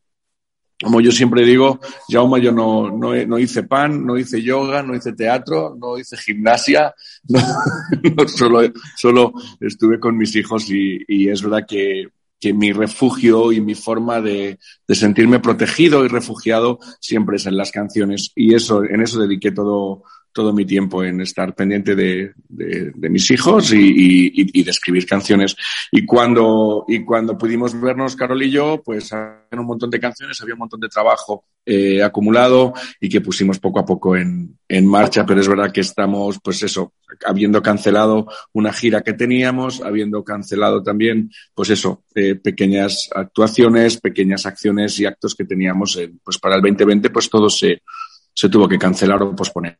como 0.81 1.01
yo 1.01 1.11
siempre 1.11 1.45
digo, 1.45 1.79
Jaume, 2.09 2.41
yo 2.41 2.51
no, 2.51 2.89
no, 2.89 3.13
no, 3.13 3.39
hice 3.39 3.63
pan, 3.63 4.05
no 4.05 4.17
hice 4.17 4.41
yoga, 4.41 4.81
no 4.81 4.95
hice 4.95 5.13
teatro, 5.13 5.75
no 5.79 5.97
hice 5.97 6.17
gimnasia, 6.17 6.93
no, 7.27 8.27
solo, 8.27 8.61
solo 8.97 9.33
estuve 9.59 9.99
con 9.99 10.17
mis 10.17 10.35
hijos 10.35 10.69
y, 10.69 11.03
y 11.07 11.29
es 11.29 11.41
verdad 11.41 11.65
que, 11.67 12.07
que, 12.39 12.53
mi 12.53 12.71
refugio 12.71 13.51
y 13.51 13.61
mi 13.61 13.75
forma 13.75 14.21
de, 14.21 14.57
de, 14.87 14.95
sentirme 14.95 15.39
protegido 15.39 16.03
y 16.03 16.07
refugiado 16.07 16.79
siempre 16.99 17.37
es 17.37 17.45
en 17.45 17.57
las 17.57 17.71
canciones 17.71 18.31
y 18.35 18.55
eso, 18.55 18.83
en 18.83 19.01
eso 19.01 19.19
dediqué 19.19 19.51
todo, 19.51 20.03
todo 20.33 20.53
mi 20.53 20.65
tiempo 20.65 21.03
en 21.03 21.21
estar 21.21 21.53
pendiente 21.53 21.95
de, 21.95 22.33
de, 22.47 22.91
de 22.95 23.09
mis 23.09 23.29
hijos 23.31 23.73
y, 23.73 23.77
y, 23.77 24.59
y, 24.59 24.63
de 24.63 24.71
escribir 24.71 25.05
canciones. 25.05 25.55
Y 25.91 26.05
cuando, 26.05 26.85
y 26.87 27.03
cuando 27.03 27.37
pudimos 27.37 27.79
vernos, 27.79 28.15
Carol 28.15 28.41
y 28.41 28.51
yo, 28.51 28.81
pues 28.83 29.11
había 29.13 29.59
un 29.59 29.65
montón 29.65 29.89
de 29.89 29.99
canciones, 29.99 30.41
había 30.41 30.55
un 30.55 30.59
montón 30.59 30.79
de 30.79 30.89
trabajo 30.89 31.45
eh, 31.65 32.01
acumulado 32.01 32.73
y 32.99 33.07
que 33.07 33.21
pusimos 33.21 33.59
poco 33.59 33.79
a 33.79 33.85
poco 33.85 34.15
en, 34.15 34.57
en 34.67 34.87
marcha, 34.87 35.25
pero 35.25 35.41
es 35.41 35.47
verdad 35.47 35.71
que 35.71 35.81
estamos, 35.81 36.39
pues 36.43 36.63
eso, 36.63 36.93
habiendo 37.25 37.61
cancelado 37.61 38.27
una 38.53 38.73
gira 38.73 39.01
que 39.01 39.13
teníamos, 39.13 39.81
habiendo 39.81 40.23
cancelado 40.23 40.81
también, 40.81 41.29
pues 41.53 41.69
eso, 41.69 42.03
eh, 42.15 42.35
pequeñas 42.35 43.09
actuaciones, 43.13 43.99
pequeñas 43.99 44.45
acciones 44.45 44.99
y 44.99 45.05
actos 45.05 45.35
que 45.35 45.45
teníamos, 45.45 45.97
eh, 45.97 46.11
pues 46.23 46.37
para 46.39 46.55
el 46.55 46.61
2020, 46.61 47.09
pues 47.09 47.29
todo 47.29 47.49
se, 47.49 47.81
se 48.33 48.49
tuvo 48.49 48.67
que 48.67 48.79
cancelar 48.79 49.21
o 49.21 49.35
posponer. 49.35 49.77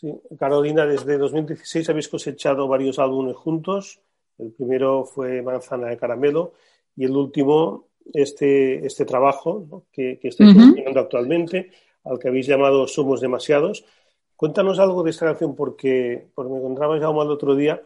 Sí. 0.00 0.10
Carolina, 0.38 0.86
desde 0.86 1.18
2016 1.18 1.90
habéis 1.90 2.08
cosechado 2.08 2.66
varios 2.66 2.98
álbumes 2.98 3.36
juntos. 3.36 4.00
El 4.38 4.52
primero 4.52 5.04
fue 5.04 5.42
Manzana 5.42 5.88
de 5.88 5.98
Caramelo 5.98 6.54
y 6.96 7.04
el 7.04 7.14
último, 7.14 7.88
este, 8.14 8.86
este 8.86 9.04
trabajo 9.04 9.66
¿no? 9.70 9.84
que, 9.92 10.18
que, 10.18 10.28
estáis 10.28 10.56
uh 10.56 10.98
actualmente, 10.98 11.70
al 12.04 12.18
que 12.18 12.28
habéis 12.28 12.46
llamado 12.46 12.86
Somos 12.86 13.20
Demasiados. 13.20 13.84
Cuéntanos 14.36 14.78
algo 14.78 15.02
de 15.02 15.10
esta 15.10 15.26
canción 15.26 15.54
porque, 15.54 16.28
porque 16.34 16.50
me 16.50 16.58
encontraba 16.58 16.98
ya 16.98 17.10
el 17.10 17.30
otro 17.30 17.54
día 17.54 17.82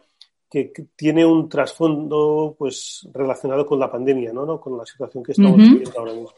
que, 0.49 0.71
que, 0.71 0.85
tiene 0.95 1.25
un 1.25 1.49
trasfondo 1.49 2.55
pues 2.57 3.05
relacionado 3.11 3.65
con 3.65 3.77
la 3.77 3.91
pandemia, 3.91 4.31
¿no? 4.31 4.45
¿no? 4.45 4.61
Con 4.61 4.77
la 4.77 4.85
situación 4.85 5.21
que 5.21 5.33
estamos 5.33 5.59
uh 5.59 5.63
-huh. 5.63 5.69
viviendo 5.69 5.99
ahora 5.99 6.13
mismo. 6.13 6.31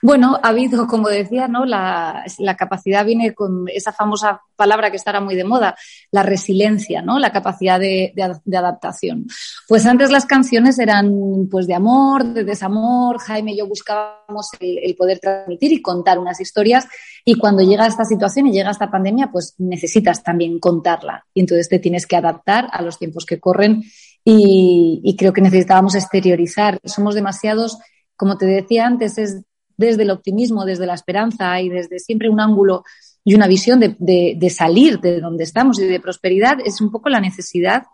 Bueno, 0.00 0.38
ha 0.42 0.48
habido, 0.48 0.86
como 0.86 1.08
decía, 1.08 1.48
¿no? 1.48 1.64
La, 1.64 2.24
capacidad 2.56 3.04
viene 3.04 3.34
con 3.34 3.66
esa 3.68 3.92
famosa 3.92 4.40
palabra 4.56 4.90
que 4.90 4.96
estará 4.96 5.20
muy 5.20 5.34
de 5.34 5.44
moda, 5.44 5.76
la 6.10 6.22
resiliencia, 6.22 7.02
¿no? 7.02 7.18
La 7.18 7.32
capacidad 7.32 7.80
de, 7.80 8.12
adaptación. 8.52 9.26
Pues 9.66 9.86
antes 9.86 10.10
las 10.10 10.26
canciones 10.26 10.78
eran 10.78 11.48
pues 11.50 11.66
de 11.66 11.74
amor, 11.74 12.24
de 12.24 12.44
desamor, 12.44 13.18
Jaime 13.18 13.52
y 13.52 13.58
yo 13.58 13.66
buscábamos 13.66 14.48
el, 14.60 14.78
el 14.78 14.96
poder 14.96 15.18
transmitir 15.18 15.72
y 15.72 15.82
contar 15.82 16.18
unas 16.18 16.40
historias 16.40 16.86
y 17.24 17.34
cuando 17.34 17.62
llega 17.62 17.86
esta 17.86 18.04
situación 18.04 18.46
y 18.46 18.52
llega 18.52 18.70
esta 18.70 18.90
pandemia, 18.90 19.30
pues 19.30 19.54
necesitas 19.58 20.22
también 20.22 20.58
contarla 20.58 21.26
y 21.34 21.40
entonces 21.40 21.68
te 21.68 21.78
tienes 21.78 22.06
que 22.06 22.16
adaptar 22.16 22.68
a 22.72 22.82
los 22.82 22.98
tiempos 22.98 23.26
que 23.26 23.40
corren 23.40 23.82
y, 24.24 25.00
y 25.02 25.16
creo 25.16 25.32
que 25.32 25.40
necesitábamos 25.40 25.94
exteriorizar. 25.94 26.78
Somos 26.84 27.14
demasiados 27.14 27.78
como 28.18 28.36
te 28.36 28.46
decía 28.46 28.84
antes, 28.84 29.16
es 29.16 29.42
desde 29.78 30.02
el 30.02 30.10
optimismo, 30.10 30.66
desde 30.66 30.84
la 30.84 30.94
esperanza 30.94 31.58
y 31.62 31.70
desde 31.70 31.98
siempre 32.00 32.28
un 32.28 32.40
ángulo 32.40 32.84
y 33.24 33.34
una 33.34 33.46
visión 33.46 33.80
de, 33.80 33.96
de, 33.98 34.34
de, 34.36 34.50
salir 34.50 35.00
de 35.00 35.20
donde 35.20 35.44
estamos 35.44 35.78
y 35.78 35.86
de 35.86 36.00
prosperidad, 36.00 36.58
es 36.64 36.80
un 36.80 36.90
poco 36.90 37.08
la 37.08 37.20
necesidad 37.20 37.84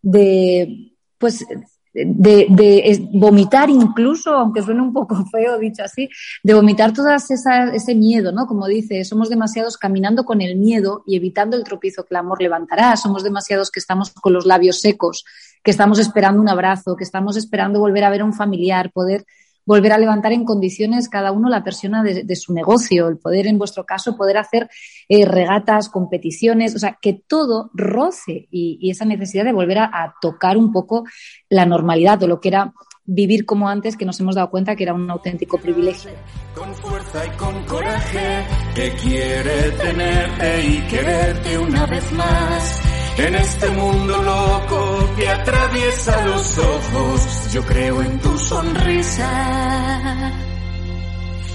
de, 0.00 0.92
pues, 1.18 1.44
de, 1.92 2.46
de 2.48 3.08
vomitar 3.12 3.68
incluso, 3.70 4.32
aunque 4.34 4.62
suene 4.62 4.82
un 4.82 4.92
poco 4.92 5.24
feo 5.32 5.58
dicho 5.58 5.82
así, 5.82 6.08
de 6.42 6.54
vomitar 6.54 6.92
todo 6.92 7.08
ese 7.10 7.94
miedo, 7.94 8.30
¿no? 8.30 8.46
Como 8.46 8.66
dice, 8.66 9.04
somos 9.04 9.28
demasiados 9.28 9.76
caminando 9.76 10.24
con 10.24 10.40
el 10.40 10.56
miedo 10.56 11.02
y 11.06 11.16
evitando 11.16 11.56
el 11.56 11.64
tropiezo 11.64 12.04
que 12.04 12.14
el 12.14 12.18
amor 12.18 12.40
levantará, 12.40 12.96
somos 12.96 13.24
demasiados 13.24 13.70
que 13.70 13.80
estamos 13.80 14.10
con 14.10 14.32
los 14.32 14.46
labios 14.46 14.80
secos, 14.80 15.24
que 15.64 15.72
estamos 15.72 15.98
esperando 15.98 16.40
un 16.40 16.48
abrazo, 16.48 16.94
que 16.94 17.04
estamos 17.04 17.36
esperando 17.36 17.80
volver 17.80 18.04
a 18.04 18.10
ver 18.10 18.20
a 18.20 18.24
un 18.24 18.34
familiar, 18.34 18.92
poder 18.92 19.24
volver 19.68 19.92
a 19.92 19.98
levantar 19.98 20.32
en 20.32 20.46
condiciones 20.46 21.10
cada 21.10 21.30
uno 21.30 21.50
la 21.50 21.62
persona 21.62 22.02
de, 22.02 22.36
su 22.36 22.54
negocio, 22.54 23.06
el 23.06 23.18
poder, 23.18 23.46
en 23.46 23.58
vuestro 23.58 23.84
caso, 23.84 24.16
poder 24.16 24.38
hacer 24.38 24.70
eh, 25.10 25.26
regatas, 25.26 25.90
competiciones, 25.90 26.74
o 26.74 26.78
sea, 26.78 26.98
que 27.02 27.12
todo 27.12 27.70
roce 27.74 28.48
y, 28.50 28.78
y 28.80 28.90
esa 28.90 29.04
necesidad 29.04 29.44
de 29.44 29.52
volver 29.52 29.80
a, 29.80 29.84
a, 29.84 30.14
tocar 30.22 30.56
un 30.56 30.72
poco 30.72 31.04
la 31.50 31.66
normalidad 31.66 32.22
o 32.22 32.26
lo 32.26 32.40
que 32.40 32.48
era 32.48 32.72
vivir 33.04 33.44
como 33.44 33.68
antes, 33.68 33.98
que 33.98 34.06
nos 34.06 34.18
hemos 34.20 34.36
dado 34.36 34.48
cuenta 34.48 34.74
que 34.74 34.84
era 34.84 34.94
un 34.94 35.10
auténtico 35.10 35.58
privilegio. 35.58 36.12
Con 36.54 36.74
fuerza 36.74 37.26
y 37.26 37.30
con 37.36 37.64
coraje, 37.64 38.46
que 38.74 38.90
quiere 38.92 39.70
tenerte 39.72 40.66
y 40.66 40.80
quererte 40.88 41.58
una 41.58 41.84
vez 41.84 42.12
más. 42.12 42.87
En 43.18 43.34
este 43.34 43.68
mundo 43.70 44.22
loco 44.22 45.10
que 45.16 45.28
atraviesa 45.28 46.24
los 46.24 46.56
ojos, 46.56 47.52
yo 47.52 47.62
creo 47.62 48.00
en 48.00 48.20
tu 48.20 48.38
sonrisa, 48.38 50.32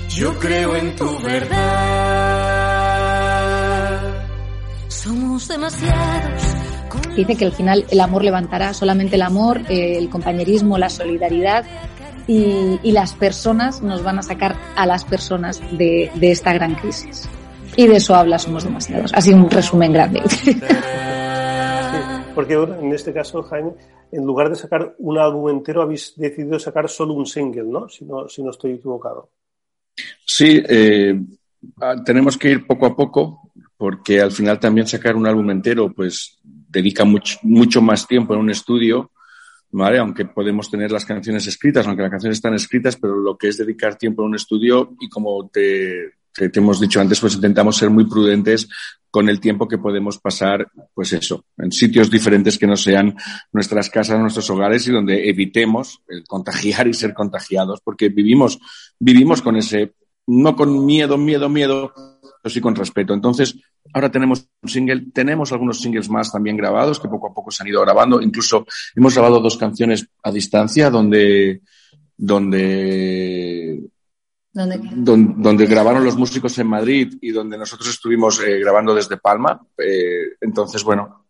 yo 0.09 0.37
creo 0.39 0.75
en 0.75 0.93
tu 0.97 1.19
verdad. 1.21 1.53
Somos 4.89 5.47
demasiados. 5.47 6.43
Dice 7.15 7.35
que 7.37 7.45
al 7.45 7.53
final 7.53 7.85
el 7.89 8.01
amor 8.01 8.25
levantará, 8.25 8.73
solamente 8.73 9.15
el 9.15 9.21
amor, 9.21 9.61
eh, 9.69 9.97
el 9.97 10.09
compañerismo, 10.09 10.77
la 10.77 10.89
solidaridad 10.89 11.63
y, 12.27 12.77
y, 12.83 12.91
las 12.91 13.13
personas 13.13 13.81
nos 13.81 14.03
van 14.03 14.19
a 14.19 14.21
sacar 14.21 14.57
a 14.75 14.85
las 14.85 15.05
personas 15.05 15.61
de, 15.71 16.11
de 16.13 16.31
esta 16.31 16.51
gran 16.51 16.75
crisis. 16.75 17.29
Y 17.77 17.87
de 17.87 17.95
eso 17.97 18.15
habla 18.15 18.37
Somos 18.37 18.65
demasiados. 18.65 19.13
Así 19.13 19.31
un 19.33 19.49
resumen 19.49 19.93
grande. 19.93 20.21
Porque 22.33 22.53
en 22.53 22.93
este 22.93 23.13
caso, 23.13 23.43
Jaime, 23.43 23.73
en 24.11 24.25
lugar 24.25 24.49
de 24.49 24.55
sacar 24.55 24.95
un 24.99 25.17
álbum 25.17 25.49
entero, 25.49 25.81
habéis 25.81 26.13
decidido 26.15 26.59
sacar 26.59 26.89
solo 26.89 27.13
un 27.13 27.25
single, 27.25 27.65
¿no? 27.65 27.89
Si 27.89 28.05
no, 28.05 28.27
si 28.27 28.43
no 28.43 28.51
estoy 28.51 28.73
equivocado. 28.73 29.29
Sí, 30.25 30.61
eh, 30.67 31.19
tenemos 32.05 32.37
que 32.37 32.49
ir 32.49 32.67
poco 32.67 32.85
a 32.85 32.95
poco, 32.95 33.51
porque 33.77 34.21
al 34.21 34.31
final 34.31 34.59
también 34.59 34.87
sacar 34.87 35.15
un 35.15 35.27
álbum 35.27 35.49
entero, 35.51 35.91
pues 35.93 36.39
dedica 36.43 37.05
mucho, 37.05 37.37
mucho 37.43 37.81
más 37.81 38.07
tiempo 38.07 38.33
en 38.33 38.39
un 38.39 38.49
estudio, 38.49 39.11
¿vale? 39.71 39.99
Aunque 39.99 40.25
podemos 40.25 40.69
tener 40.69 40.91
las 40.91 41.05
canciones 41.05 41.45
escritas, 41.47 41.85
aunque 41.85 42.03
las 42.03 42.11
canciones 42.11 42.37
están 42.37 42.53
escritas, 42.53 42.95
pero 42.95 43.15
lo 43.15 43.37
que 43.37 43.49
es 43.49 43.57
dedicar 43.57 43.95
tiempo 43.95 44.21
en 44.21 44.29
un 44.29 44.35
estudio 44.35 44.95
y 44.99 45.09
como 45.09 45.49
te, 45.49 46.13
que 46.33 46.49
te 46.49 46.59
hemos 46.59 46.79
dicho 46.79 46.99
antes, 46.99 47.19
pues 47.19 47.35
intentamos 47.35 47.77
ser 47.77 47.89
muy 47.89 48.05
prudentes 48.05 48.67
con 49.11 49.29
el 49.29 49.39
tiempo 49.39 49.67
que 49.67 49.77
podemos 49.77 50.17
pasar, 50.17 50.67
pues 50.93 51.13
eso, 51.13 51.45
en 51.57 51.71
sitios 51.71 52.09
diferentes 52.09 52.57
que 52.57 52.65
no 52.65 52.75
sean 52.75 53.15
nuestras 53.51 53.89
casas, 53.89 54.19
nuestros 54.19 54.49
hogares 54.49 54.87
y 54.87 54.91
donde 54.91 55.29
evitemos 55.29 56.01
el 56.07 56.23
contagiar 56.23 56.87
y 56.87 56.95
ser 56.95 57.13
contagiados, 57.13 57.79
porque 57.83 58.09
vivimos, 58.09 58.59
vivimos 58.97 59.43
con 59.43 59.55
ese, 59.55 59.93
no 60.25 60.55
con 60.55 60.83
miedo, 60.85 61.19
miedo, 61.19 61.47
miedo, 61.47 61.93
pero 62.41 62.53
sí 62.53 62.59
con 62.59 62.75
respeto. 62.75 63.13
Entonces, 63.13 63.55
ahora 63.93 64.09
tenemos 64.09 64.49
un 64.63 64.69
single, 64.69 65.11
tenemos 65.13 65.51
algunos 65.51 65.79
singles 65.79 66.09
más 66.09 66.31
también 66.31 66.57
grabados 66.57 66.99
que 66.99 67.07
poco 67.07 67.27
a 67.27 67.33
poco 67.33 67.51
se 67.51 67.61
han 67.61 67.69
ido 67.69 67.81
grabando, 67.81 68.19
incluso 68.19 68.65
hemos 68.95 69.13
grabado 69.13 69.39
dos 69.39 69.57
canciones 69.57 70.07
a 70.23 70.31
distancia 70.31 70.89
donde, 70.89 71.61
donde 72.17 73.91
Donde, 74.53 75.65
grabaron 75.65 76.05
los 76.05 76.15
músicos 76.15 76.57
en 76.59 76.67
Madrid 76.67 77.17
y 77.21 77.31
donde 77.31 77.57
nosotros 77.57 77.89
estuvimos 77.89 78.39
eh, 78.39 78.59
grabando 78.59 78.93
desde 78.93 79.17
Palma. 79.17 79.59
Eh, 79.77 80.35
entonces, 80.41 80.83
bueno, 80.83 81.22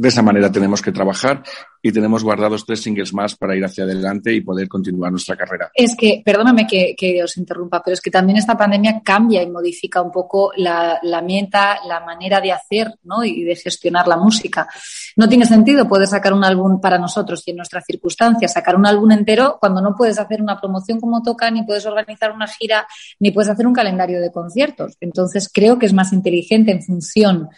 de 0.00 0.08
esa 0.10 0.22
manera 0.22 0.52
tenemos 0.52 0.80
que 0.80 0.92
trabajar 0.92 1.42
y 1.82 1.90
tenemos 1.90 2.22
guardados 2.22 2.64
tres 2.64 2.80
singles 2.80 3.12
más 3.12 3.34
para 3.34 3.56
ir 3.56 3.64
hacia 3.64 3.82
adelante 3.82 4.32
y 4.32 4.42
poder 4.42 4.68
continuar 4.68 5.10
nuestra 5.10 5.36
carrera. 5.36 5.72
Es 5.74 5.96
que, 5.96 6.22
perdóname 6.24 6.68
que, 6.68 7.20
os 7.20 7.36
interrumpa, 7.36 7.82
pero 7.84 7.94
es 7.94 8.00
que 8.00 8.10
también 8.10 8.38
esta 8.38 8.56
pandemia 8.56 9.00
cambia 9.04 9.42
y 9.42 9.50
modifica 9.50 10.00
un 10.00 10.12
poco 10.12 10.52
la, 10.56 11.00
la 11.02 11.20
meta, 11.20 11.80
la 11.88 11.98
manera 11.98 12.40
de 12.40 12.52
hacer 12.52 12.94
¿no? 13.02 13.24
y 13.24 13.42
de 13.42 13.56
gestionar 13.56 14.06
la 14.06 14.16
música. 14.16 14.68
No 15.16 15.28
tiene 15.28 15.46
sentido 15.46 15.88
poder 15.88 16.06
sacar 16.06 16.32
un 16.32 16.44
álbum 16.44 16.80
para 16.80 16.96
nosotros 16.96 17.42
y 17.46 17.50
en 17.50 17.56
nuestras 17.56 17.84
circunstancias, 17.84 18.52
sacar 18.52 18.76
un 18.76 18.86
álbum 18.86 19.10
entero 19.10 19.56
cuando 19.58 19.80
no 19.80 19.96
puedes 19.96 20.20
hacer 20.20 20.40
una 20.40 20.60
promoción 20.60 21.00
como 21.00 21.22
toca, 21.22 21.50
ni 21.50 21.64
puedes 21.64 21.86
organizar 21.86 22.30
una 22.30 22.46
gira, 22.46 22.86
ni 23.18 23.32
puedes 23.32 23.50
hacer 23.50 23.66
un 23.66 23.74
calendario 23.74 24.20
de 24.20 24.30
conciertos. 24.30 24.96
Entonces, 25.00 25.50
creo 25.52 25.76
que 25.76 25.86
es 25.86 25.92
más 25.92 26.12
inteligente 26.12 26.70
en 26.70 26.84
función 26.84 27.48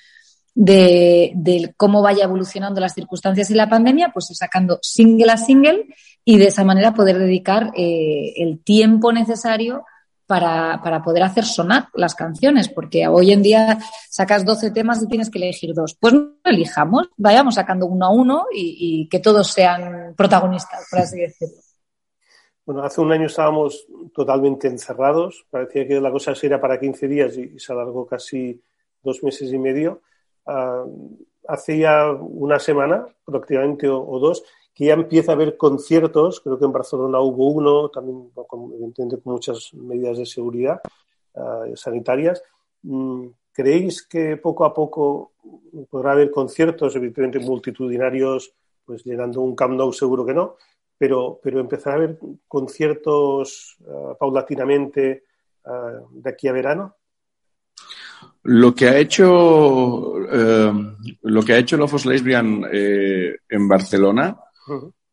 de, 0.54 1.74
cómo 1.76 2.02
vaya 2.02 2.24
evolucionando 2.24 2.80
las 2.80 2.94
circunstancias 2.94 3.50
y 3.50 3.54
la 3.54 3.68
pandemia, 3.68 4.10
pues 4.12 4.28
sacando 4.32 4.78
single 4.82 5.32
a 5.32 5.36
single 5.36 5.86
y 6.24 6.38
de 6.38 6.46
esa 6.46 6.64
manera 6.64 6.94
poder 6.94 7.18
dedicar 7.18 7.72
eh, 7.76 8.34
el 8.36 8.62
tiempo 8.62 9.12
necesario 9.12 9.84
para, 10.26 10.80
para, 10.82 11.02
poder 11.02 11.24
hacer 11.24 11.44
sonar 11.44 11.88
las 11.92 12.14
canciones, 12.14 12.68
porque 12.68 13.08
hoy 13.08 13.32
en 13.32 13.42
día 13.42 13.78
sacas 14.08 14.44
12 14.44 14.70
temas 14.70 15.02
y 15.02 15.08
tienes 15.08 15.28
que 15.28 15.38
elegir 15.38 15.74
dos. 15.74 15.96
Pues 15.98 16.14
no 16.14 16.36
elijamos, 16.44 17.08
vayamos 17.16 17.56
sacando 17.56 17.86
uno 17.86 18.06
a 18.06 18.10
uno 18.10 18.46
y, 18.54 19.08
que 19.08 19.18
todos 19.18 19.48
sean 19.48 20.14
protagonistas, 20.16 20.86
por 20.88 21.00
así 21.00 21.18
decirlo. 21.18 21.56
Bueno, 22.64 22.84
hace 22.84 23.00
un 23.00 23.10
año 23.10 23.26
estábamos 23.26 23.84
totalmente 24.14 24.68
encerrados, 24.68 25.46
parecía 25.50 25.88
que 25.88 26.00
la 26.00 26.12
cosa 26.12 26.32
sería 26.36 26.60
para 26.60 26.78
15 26.78 27.08
días 27.08 27.36
y 27.36 27.58
se 27.58 27.72
alargó 27.72 28.06
casi 28.06 28.62
dos 29.02 29.24
meses 29.24 29.52
y 29.52 29.58
medio. 29.58 30.02
Hace 31.48 31.78
ya 31.78 32.12
una 32.12 32.58
semana, 32.58 33.06
prácticamente, 33.24 33.88
o, 33.88 34.18
dos, 34.18 34.44
que 34.74 34.86
ya 34.86 34.94
empieza 34.94 35.32
a 35.32 35.34
haber 35.34 35.56
conciertos. 35.56 36.40
Creo 36.40 36.58
que 36.58 36.64
en 36.64 36.72
Barcelona 36.72 37.20
hubo 37.20 37.48
uno, 37.50 37.88
también 37.88 38.30
con, 38.30 38.92
con 38.92 39.20
muchas 39.24 39.72
medidas 39.74 40.18
de 40.18 40.26
seguridad 40.26 40.80
ah, 41.34 41.64
sanitarias. 41.74 42.42
Mm, 42.82 43.26
¿Creéis 43.52 44.06
que 44.06 44.36
poco 44.36 44.64
a 44.64 44.72
poco 44.72 45.32
podrá 45.90 46.12
haber 46.12 46.30
conciertos, 46.30 46.94
evidentemente 46.94 47.40
multitudinarios, 47.40 48.54
pues 48.84 49.04
llenando 49.04 49.40
un 49.40 49.56
Camp 49.56 49.74
Nou 49.74 49.92
seguro 49.92 50.24
que 50.24 50.34
no, 50.34 50.56
pero, 50.96 51.40
pero 51.42 51.58
empezará 51.58 51.96
a 51.96 51.98
haber 51.98 52.18
conciertos 52.46 53.76
ah, 53.88 54.14
paulatinamente 54.18 55.24
de 56.10 56.30
aquí 56.30 56.48
a 56.48 56.52
verano? 56.52 56.96
Lo 58.42 58.74
que 58.74 58.88
ha 58.88 58.96
hecho, 58.96 60.14
eh, 60.30 60.72
lo 61.22 61.42
que 61.42 61.52
ha 61.52 61.58
hecho 61.58 61.76
Lofos 61.76 62.06
Lesbian 62.06 62.64
eh, 62.72 63.36
en 63.48 63.68
Barcelona 63.68 64.36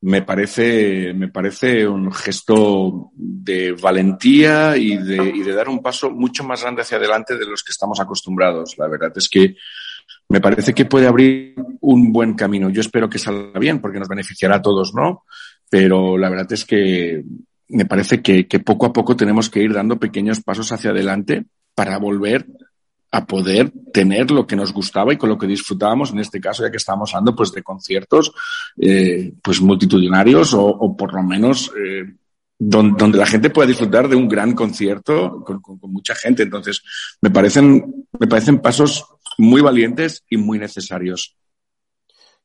me 0.01 0.21
parece, 0.21 1.13
me 1.13 1.29
parece 1.29 1.87
un 1.87 2.11
gesto 2.11 3.11
de 3.15 3.71
valentía 3.73 4.77
y 4.77 4.95
de, 4.97 5.31
y 5.35 5.41
de 5.41 5.53
dar 5.53 5.69
un 5.69 5.81
paso 5.81 6.11
mucho 6.11 6.43
más 6.43 6.61
grande 6.61 6.83
hacia 6.83 6.97
adelante 6.97 7.35
de 7.35 7.45
los 7.45 7.63
que 7.63 7.71
estamos 7.71 7.99
acostumbrados. 7.99 8.75
La 8.77 8.87
verdad 8.87 9.11
es 9.15 9.27
que 9.27 9.55
me 10.29 10.39
parece 10.39 10.73
que 10.73 10.85
puede 10.85 11.07
abrir 11.07 11.55
un 11.81 12.13
buen 12.13 12.35
camino. 12.35 12.69
Yo 12.69 12.81
espero 12.81 13.09
que 13.09 13.17
salga 13.17 13.59
bien 13.59 13.81
porque 13.81 13.99
nos 13.99 14.07
beneficiará 14.07 14.57
a 14.57 14.61
todos, 14.61 14.93
¿no? 14.93 15.23
Pero 15.69 16.17
la 16.17 16.29
verdad 16.29 16.51
es 16.53 16.63
que 16.63 17.23
me 17.69 17.85
parece 17.85 18.21
que, 18.21 18.47
que 18.47 18.59
poco 18.59 18.85
a 18.85 18.93
poco 18.93 19.15
tenemos 19.15 19.49
que 19.49 19.61
ir 19.61 19.73
dando 19.73 19.99
pequeños 19.99 20.41
pasos 20.41 20.71
hacia 20.71 20.91
adelante 20.91 21.45
para 21.73 21.97
volver 21.97 22.45
a 23.17 23.25
poder 23.25 23.71
tener 23.91 24.29
lo 24.29 24.45
que 24.45 24.55
nos 24.55 24.71
gustaba 24.71 25.11
y 25.11 25.17
con 25.17 25.29
lo 25.29 25.39
que 25.39 25.47
disfrutábamos, 25.47 26.11
en 26.11 26.19
este 26.19 26.39
caso, 26.39 26.61
ya 26.61 26.69
que 26.69 26.77
estamos 26.77 27.15
hablando 27.15 27.35
pues 27.35 27.51
de 27.51 27.63
conciertos 27.63 28.31
eh, 28.79 29.33
pues 29.41 29.59
multitudinarios 29.59 30.53
o, 30.53 30.95
por 30.95 31.15
lo 31.15 31.23
menos 31.23 31.71
eh, 31.75 32.13
donde, 32.59 33.17
la 33.17 33.25
gente 33.25 33.49
pueda 33.49 33.67
disfrutar 33.67 34.07
de 34.07 34.15
un 34.15 34.27
gran 34.27 34.53
concierto 34.53 35.43
con, 35.43 35.61
mucha 35.91 36.13
gente. 36.13 36.43
Entonces, 36.43 36.83
me 37.19 37.31
parecen, 37.31 38.05
me 38.19 38.27
parecen 38.27 38.59
pasos 38.59 39.03
muy 39.39 39.61
valientes 39.61 40.23
y 40.29 40.37
muy 40.37 40.59
necesarios. 40.59 41.35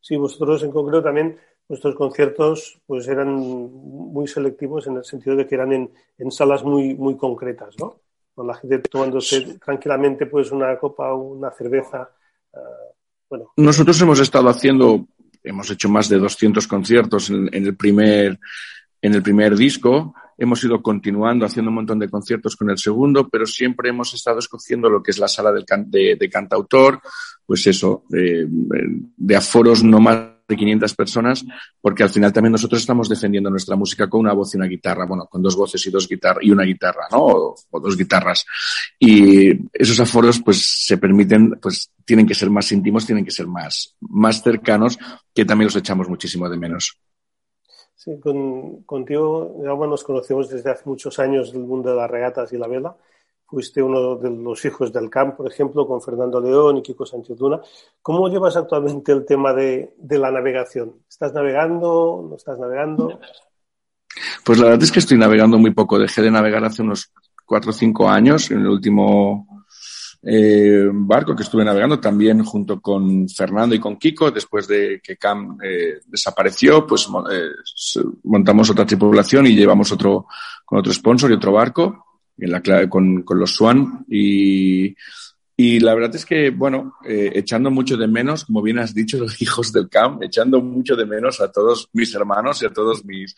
Sí, 0.01 0.17
vosotros 0.17 0.63
en 0.63 0.71
concreto 0.71 1.03
también 1.03 1.37
nuestros 1.69 1.95
conciertos 1.95 2.81
pues 2.87 3.07
eran 3.09 3.35
muy 3.35 4.27
selectivos 4.27 4.87
en 4.87 4.97
el 4.97 5.05
sentido 5.05 5.37
de 5.37 5.47
que 5.47 5.55
eran 5.55 5.73
en, 5.75 5.91
en 6.17 6.31
salas 6.31 6.65
muy, 6.65 6.95
muy 6.95 7.19
concretas, 7.19 7.77
¿no? 7.79 8.02
Con 8.35 8.47
la 8.47 8.55
gente 8.55 8.79
tomándose 8.79 9.59
tranquilamente 9.65 10.27
pues 10.27 10.51
una 10.51 10.77
copa 10.79 11.13
o 11.13 11.35
una 11.35 11.51
cerveza. 11.51 12.11
Ah, 12.55 12.59
bueno. 13.29 13.53
Nosotros 13.57 14.01
hemos 14.01 14.21
estado 14.21 14.49
haciendo, 14.49 15.07
hemos 15.43 15.71
hecho 15.71 15.89
más 15.89 16.09
de 16.09 16.19
200 16.19 16.67
conciertos 16.67 17.31
en, 17.31 17.49
el 17.53 17.77
primer 17.77 18.39
en 19.01 19.15
el 19.15 19.23
primer 19.23 19.57
disco. 19.57 20.15
Hemos 20.39 20.63
ido 20.65 20.83
continuando 20.83 21.45
haciendo 21.45 21.71
un 21.71 21.77
montón 21.77 21.99
de 21.99 22.09
conciertos 22.09 22.57
con 22.57 22.71
el 22.71 22.79
segundo, 22.79 23.29
pero 23.29 23.47
siempre 23.47 23.91
hemos 23.91 24.13
estado 24.15 24.39
escogiendo 24.39 24.89
lo 24.89 25.03
que 25.03 25.11
es 25.11 25.19
la 25.19 25.29
sala 25.29 25.53
del 25.53 25.65
de, 25.87 26.31
cantautor, 26.31 27.01
pues 27.47 27.67
eso, 27.67 28.05
de 28.09 29.37
aforos 29.37 29.85
no 29.85 30.01
más 30.01 30.32
de 30.53 30.57
500 30.57 30.95
personas, 30.95 31.45
porque 31.81 32.03
al 32.03 32.11
final 32.11 32.33
también 32.33 32.53
nosotros 32.53 32.81
estamos 32.81 33.09
defendiendo 33.09 33.51
nuestra 33.51 33.77
música 33.77 34.09
con 34.09 34.21
una 34.21 34.33
voz 34.33 34.55
y 34.55 34.57
una 34.57 34.67
guitarra, 34.67 35.07
bueno, 35.07 35.27
con 35.27 35.43
dos 35.43 35.57
voces 35.57 35.85
y 35.87 35.91
dos 35.91 36.09
guitarras 36.09 36.45
y 36.45 36.51
una 36.51 36.65
guitarra, 36.65 37.07
¿no? 37.11 37.19
O, 37.71 37.81
dos 37.81 37.97
guitarras. 37.97 38.45
Y 38.99 39.51
esos 39.73 39.99
aforos, 40.01 40.41
pues, 40.45 40.85
se 40.87 40.99
permiten, 40.99 41.59
pues, 41.61 41.91
tienen 42.05 42.27
que 42.27 42.35
ser 42.35 42.51
más 42.51 42.71
íntimos, 42.73 43.07
tienen 43.07 43.25
que 43.25 43.31
ser 43.31 43.47
más, 43.47 43.97
más 44.01 44.43
cercanos, 44.43 44.99
que 45.35 45.45
también 45.45 45.67
los 45.67 45.77
echamos 45.77 46.09
muchísimo 46.09 46.49
de 46.49 46.57
menos. 46.57 46.99
Sí, 47.95 48.19
con, 48.21 48.83
contigo, 48.83 49.61
ya, 49.63 49.75
nos 49.87 50.05
conocemos 50.05 50.49
desde 50.49 50.71
hace 50.71 50.83
muchos 50.87 51.19
años 51.19 51.53
del 51.53 51.63
mundo 51.63 51.91
de 51.91 51.97
las 51.97 52.11
regatas 52.11 52.53
y 52.53 52.59
la 52.59 52.67
vela 52.67 52.97
fuiste 53.53 53.83
uno 53.83 54.17
de 54.17 54.31
los 54.31 54.65
hijos 54.65 54.91
del 54.91 55.11
camp, 55.11 55.37
por 55.37 55.47
ejemplo, 55.47 55.87
con 55.87 56.01
Fernando 56.01 56.41
León 56.41 56.79
y 56.79 56.83
Kiko 56.83 57.05
Sánchez 57.05 57.37
Duna. 57.37 57.61
¿Cómo 58.01 58.27
llevas 58.31 58.57
actualmente 58.57 59.13
el 59.13 59.27
tema 59.27 59.53
de, 59.53 59.93
la 60.09 60.31
navegación? 60.31 60.95
¿Estás 61.07 61.35
navegando? 61.35 62.27
¿No 62.31 62.37
estás 62.37 62.59
navegando? 62.59 63.21
Pues 64.43 64.59
la 64.59 64.69
verdad 64.69 64.83
es 64.85 64.91
que 64.91 65.01
estoy 65.01 65.19
navegando 65.19 65.59
muy 65.59 65.73
poco. 65.73 65.99
Dejé 65.99 66.23
de 66.23 66.31
navegar 66.31 66.65
hace 66.65 66.81
unos 66.81 67.13
cuatro 67.45 67.73
o 67.73 67.75
cinco 67.75 68.09
años, 68.09 68.51
en 68.51 68.61
el 68.61 68.69
último 68.69 69.47
eh, 70.23 70.89
barco 70.91 71.37
que 71.37 71.43
estuve 71.43 71.63
navegando, 71.63 72.01
también 72.01 72.43
junto 72.45 72.81
con 72.81 73.29
Fernando 73.29 73.75
y 73.75 73.81
con 73.81 73.99
Kiko, 73.99 74.31
después 74.31 74.67
de 74.67 74.99
que 75.05 75.19
Cam 75.19 75.59
eh, 75.63 76.01
desapareció, 76.07 76.87
pues 76.87 77.07
eh, 77.31 78.01
montamos 78.23 78.71
otra 78.71 78.87
tripulación 78.87 79.47
y 79.47 79.55
llevamos 79.55 79.93
otro, 79.93 80.27
con 80.65 80.79
otro 80.79 80.91
sponsor 80.91 81.31
y 81.31 81.35
otro 81.35 81.53
barco 81.53 82.12
en 82.43 82.51
la 82.51 82.89
con, 82.89 83.23
con 83.23 83.39
los 83.39 83.55
Swan. 83.55 84.05
Y, 84.09 84.95
y 85.57 85.81
la 85.81 85.95
verdad 85.95 86.15
es 86.17 86.27
que, 86.27 86.51
bueno, 86.51 86.95
eh, 87.05 87.31
echando 87.35 87.71
mucho 87.71 87.97
de 87.97 88.09
menos, 88.09 88.45
como 88.45 88.63
bien 88.63 88.79
has 88.79 88.95
dicho, 88.95 89.19
los 89.19 89.41
hijos 89.41 89.73
del 89.73 89.89
camp, 89.89 90.23
echando 90.23 90.61
mucho 90.61 90.97
de 90.97 91.07
menos 91.07 91.41
a 91.41 91.51
todos 91.51 91.89
mis 91.93 92.15
hermanos 92.15 92.63
y 92.63 92.67
a 92.67 92.73
todos 92.73 93.05
mis, 93.05 93.35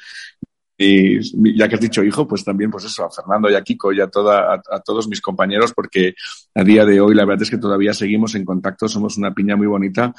ya 0.78 1.68
que 1.68 1.74
has 1.74 1.80
dicho 1.80 2.02
hijo, 2.02 2.26
pues 2.26 2.44
también, 2.44 2.70
pues 2.70 2.84
eso, 2.84 3.04
a 3.04 3.10
Fernando 3.10 3.50
y 3.50 3.54
a 3.54 3.62
Kiko 3.62 3.92
y 3.92 4.00
a, 4.00 4.08
toda, 4.08 4.54
a, 4.54 4.80
todos 4.80 5.08
mis 5.08 5.20
compañeros, 5.20 5.72
porque 5.72 6.14
a 6.54 6.64
día 6.64 6.84
de 6.84 7.00
hoy 7.00 7.14
la 7.14 7.24
verdad 7.24 7.42
es 7.42 7.50
que 7.50 7.58
todavía 7.58 7.94
seguimos 7.94 8.34
en 8.34 8.44
contacto, 8.44 8.88
somos 8.88 9.16
una 9.16 9.34
piña 9.34 9.56
muy 9.56 9.66
bonita. 9.66 10.12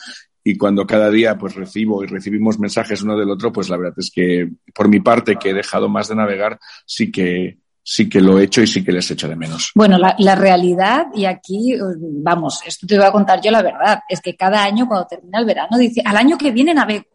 Y 0.43 0.57
cuando 0.57 0.85
cada 0.85 1.09
día 1.09 1.37
pues 1.37 1.55
recibo 1.55 2.03
y 2.03 2.07
recibimos 2.07 2.59
mensajes 2.59 3.01
uno 3.01 3.17
del 3.17 3.31
otro, 3.31 3.51
pues 3.51 3.67
la 3.67 3.77
verdad 3.77 3.95
es 3.97 4.11
que 4.13 4.49
por 4.73 4.87
mi 4.87 4.99
parte, 4.99 5.37
que 5.37 5.49
he 5.49 5.53
dejado 5.53 5.89
más 5.89 6.07
de 6.07 6.15
navegar, 6.15 6.59
sí 6.85 7.11
que, 7.11 7.57
sí 7.87 8.09
que 8.09 8.19
lo 8.19 8.39
he 8.39 8.45
hecho 8.45 8.63
y 8.63 8.67
sí 8.67 8.83
que 8.83 8.91
les 8.91 9.09
echo 9.11 9.29
de 9.29 9.35
menos. 9.35 9.71
Bueno, 9.75 9.99
la, 9.99 10.35
realidad, 10.35 11.05
y 11.13 11.25
aquí, 11.25 11.77
vamos, 12.23 12.61
esto 12.65 12.87
te 12.87 12.97
voy 12.97 13.05
a 13.05 13.11
contar 13.11 13.39
yo 13.41 13.51
la 13.51 13.61
verdad, 13.61 13.99
es 14.09 14.21
que 14.21 14.35
cada 14.35 14.63
año 14.63 14.87
cuando 14.87 15.05
termina 15.05 15.39
el 15.39 15.45
verano 15.45 15.77
dice, 15.77 16.01
al 16.03 16.17
año 16.17 16.35
que 16.35 16.51
viene 16.51 16.73
navego, 16.73 17.05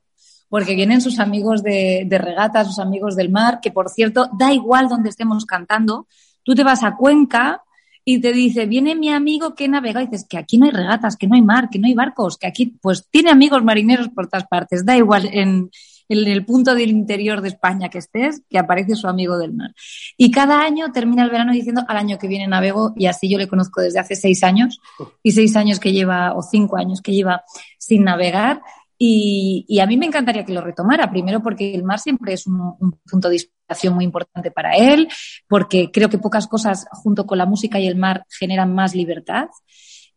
porque 0.48 0.76
vienen 0.76 1.00
sus 1.00 1.18
amigos 1.18 1.64
de, 1.64 2.04
de 2.06 2.18
regata, 2.18 2.64
sus 2.64 2.78
amigos 2.78 3.16
del 3.16 3.30
mar, 3.30 3.58
que 3.60 3.72
por 3.72 3.90
cierto, 3.90 4.30
da 4.38 4.52
igual 4.52 4.88
donde 4.88 5.08
estemos 5.08 5.44
cantando, 5.44 6.06
tú 6.44 6.54
te 6.54 6.62
vas 6.62 6.84
a 6.84 6.94
Cuenca 6.94 7.64
y 8.04 8.20
te 8.20 8.32
dice, 8.32 8.66
viene 8.66 8.94
mi 8.94 9.08
amigo 9.08 9.56
que 9.56 9.66
navega, 9.66 10.02
y 10.02 10.06
dices 10.06 10.24
que 10.28 10.38
aquí 10.38 10.56
no 10.56 10.66
hay 10.66 10.72
regatas, 10.72 11.16
que 11.16 11.26
no 11.26 11.34
hay 11.34 11.42
mar, 11.42 11.68
que 11.68 11.80
no 11.80 11.88
hay 11.88 11.94
barcos, 11.94 12.38
que 12.38 12.46
aquí 12.46 12.66
pues 12.80 13.08
tiene 13.10 13.30
amigos 13.30 13.64
marineros 13.64 14.08
por 14.08 14.28
todas 14.28 14.46
partes, 14.46 14.84
da 14.84 14.96
igual 14.96 15.28
en, 15.32 15.68
en 16.10 16.26
el 16.26 16.44
punto 16.44 16.74
del 16.74 16.90
interior 16.90 17.40
de 17.40 17.48
España 17.48 17.88
que 17.88 17.98
estés, 17.98 18.42
que 18.50 18.58
aparece 18.58 18.96
su 18.96 19.06
amigo 19.06 19.38
del 19.38 19.54
mar. 19.54 19.72
Y 20.16 20.30
cada 20.32 20.60
año 20.60 20.90
termina 20.92 21.22
el 21.22 21.30
verano 21.30 21.52
diciendo 21.52 21.84
al 21.86 21.96
año 21.96 22.18
que 22.18 22.26
viene 22.26 22.48
navego 22.48 22.92
y 22.96 23.06
así 23.06 23.30
yo 23.30 23.38
le 23.38 23.46
conozco 23.46 23.80
desde 23.80 24.00
hace 24.00 24.16
seis 24.16 24.42
años 24.42 24.80
y 25.22 25.30
seis 25.30 25.54
años 25.54 25.78
que 25.78 25.92
lleva, 25.92 26.34
o 26.34 26.42
cinco 26.42 26.76
años 26.76 27.00
que 27.00 27.12
lleva 27.12 27.44
sin 27.78 28.02
navegar. 28.04 28.60
Y, 28.98 29.78
a 29.80 29.86
mí 29.86 29.96
me 29.96 30.04
encantaría 30.04 30.44
que 30.44 30.52
lo 30.52 30.60
retomara, 30.60 31.10
primero 31.10 31.42
porque 31.42 31.74
el 31.74 31.84
mar 31.84 32.00
siempre 32.00 32.34
es 32.34 32.46
un, 32.46 32.76
punto 33.08 33.30
de 33.30 33.36
inspiración 33.36 33.94
muy 33.94 34.04
importante 34.04 34.50
para 34.50 34.76
él, 34.76 35.08
porque 35.48 35.90
creo 35.90 36.10
que 36.10 36.18
pocas 36.18 36.46
cosas 36.46 36.86
junto 36.90 37.24
con 37.24 37.38
la 37.38 37.46
música 37.46 37.78
y 37.78 37.86
el 37.86 37.96
mar 37.96 38.26
generan 38.28 38.74
más 38.74 38.94
libertad. 38.94 39.46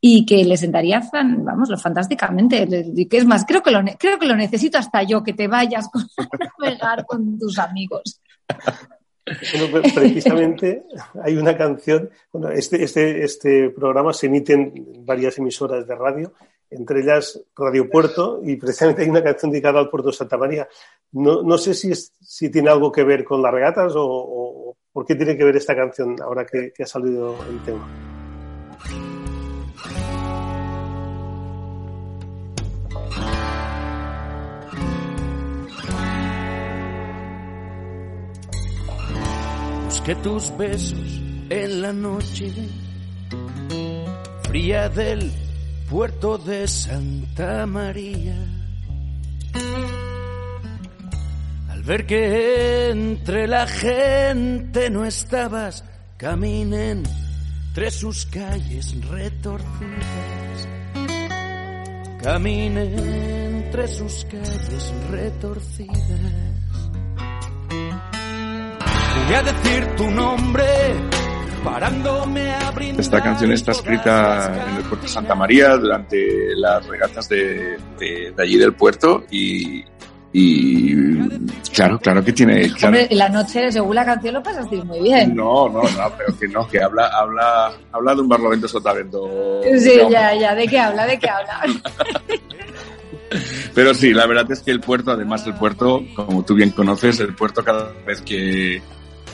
Y 0.06 0.26
que 0.26 0.44
le 0.44 0.58
sentaría, 0.58 1.02
vamos, 1.14 1.70
lo 1.70 1.78
fantásticamente. 1.78 2.68
que 3.10 3.18
es 3.18 3.26
más, 3.26 3.46
creo 3.46 3.64
que, 3.64 3.72
lo, 3.72 3.80
creo 3.98 4.20
que 4.20 4.26
lo 4.26 4.36
necesito 4.36 4.78
hasta 4.78 5.02
yo, 5.04 5.24
que 5.24 5.32
te 5.32 5.48
vayas 5.48 5.90
con, 5.90 6.04
a 6.82 7.04
con 7.06 7.40
tus 7.40 7.58
amigos. 7.58 8.20
precisamente 9.96 10.84
hay 11.24 11.38
una 11.38 11.56
canción, 11.56 12.10
bueno, 12.34 12.50
este, 12.50 12.84
este, 12.84 13.24
este 13.24 13.70
programa 13.70 14.12
se 14.12 14.28
emite 14.28 14.52
en 14.52 15.06
varias 15.06 15.38
emisoras 15.38 15.88
de 15.88 15.96
radio, 15.96 16.34
entre 16.70 17.00
ellas 17.00 17.42
Radio 17.56 17.90
Puerto, 17.90 18.42
y 18.44 18.58
precisamente 18.58 19.04
hay 19.04 19.10
una 19.10 19.24
canción 19.24 19.52
dedicada 19.52 19.80
al 19.80 19.90
puerto 19.90 20.12
Santa 20.12 20.36
María. 20.36 20.68
No, 21.14 21.44
no 21.44 21.58
sé 21.58 21.74
si, 21.74 21.96
si 21.96 22.52
tiene 22.52 22.70
algo 22.70 22.92
que 22.92 23.06
ver 23.06 23.24
con 23.24 23.42
las 23.42 23.54
regatas 23.54 23.96
o, 23.96 24.04
o, 24.06 24.78
por 24.92 25.06
qué 25.06 25.16
tiene 25.16 25.38
que 25.38 25.46
ver 25.46 25.56
esta 25.56 25.78
canción 25.78 26.22
ahora 26.22 26.46
que 26.46 26.74
ha 26.84 26.86
salido 26.86 27.38
el 27.50 27.64
tema. 27.64 28.13
Que 40.06 40.16
tus 40.16 40.56
besos 40.58 41.22
en 41.50 41.82
la 41.82 41.94
noche 41.94 42.52
fría 44.44 44.90
del 44.90 45.32
puerto 45.90 46.38
de 46.38 46.68
Santa 46.68 47.66
María. 47.66 48.36
Al 51.70 51.84
ver 51.84 52.06
que 52.06 52.90
entre 52.90 53.48
la 53.48 53.66
gente 53.66 54.90
no 54.90 55.06
estabas, 55.06 55.86
caminen 56.18 57.04
entre 57.68 57.90
sus 57.90 58.26
calles 58.26 58.96
retorcidas. 59.08 60.68
Caminen 62.22 63.00
entre 63.00 63.88
sus 63.88 64.26
calles 64.26 64.94
retorcidas. 65.10 66.63
Voy 69.26 69.36
a 69.36 69.44
decir 69.44 69.88
tu 69.96 70.12
nombre. 70.12 70.64
Parándome 71.64 72.52
a 72.52 72.74
Esta 72.98 73.22
canción 73.22 73.52
está 73.54 73.72
escrita 73.72 74.54
en 74.54 74.76
el 74.76 74.84
puerto 74.84 75.04
de 75.04 75.08
Santa 75.08 75.34
María 75.34 75.78
durante 75.78 76.56
las 76.58 76.86
regatas 76.86 77.30
de, 77.30 77.78
de, 77.98 78.34
allí 78.38 78.58
del 78.58 78.74
puerto 78.74 79.24
y, 79.32 79.82
y 80.34 80.94
claro, 81.74 81.98
claro 82.00 82.24
que 82.24 82.34
tiene. 82.34 82.70
Claro. 82.74 82.88
Hombre, 83.00 83.08
la 83.12 83.30
noche, 83.30 83.72
según 83.72 83.96
la 83.96 84.04
canción, 84.04 84.34
lo 84.34 84.44
pasaste 84.44 84.84
muy 84.84 85.00
bien. 85.00 85.34
No, 85.34 85.70
no, 85.70 85.84
no, 85.84 86.14
pero 86.18 86.38
que 86.38 86.48
no, 86.50 86.68
que 86.68 86.84
habla, 86.84 87.08
habla, 87.08 87.72
habla 87.94 88.16
de 88.16 88.22
un 88.22 88.28
barlovento 88.28 88.68
sotavento. 88.68 89.62
Sí, 89.78 90.02
ya, 90.10 90.36
ya, 90.36 90.54
¿de 90.54 90.68
qué 90.68 90.80
habla? 90.80 91.06
¿De 91.06 91.18
qué 91.18 91.30
habla? 91.30 91.62
Pero 93.74 93.96
sí, 93.96 94.14
la 94.14 94.28
verdad 94.28 94.52
es 94.52 94.62
que 94.62 94.70
el 94.70 94.80
puerto, 94.80 95.10
además 95.10 95.44
del 95.44 95.56
puerto, 95.56 96.04
como 96.16 96.46
tú 96.46 96.54
bien 96.54 96.70
conoces, 96.70 97.20
el 97.20 97.34
puerto 97.34 97.64
cada 97.64 97.92
vez 98.06 98.22
que, 98.22 98.80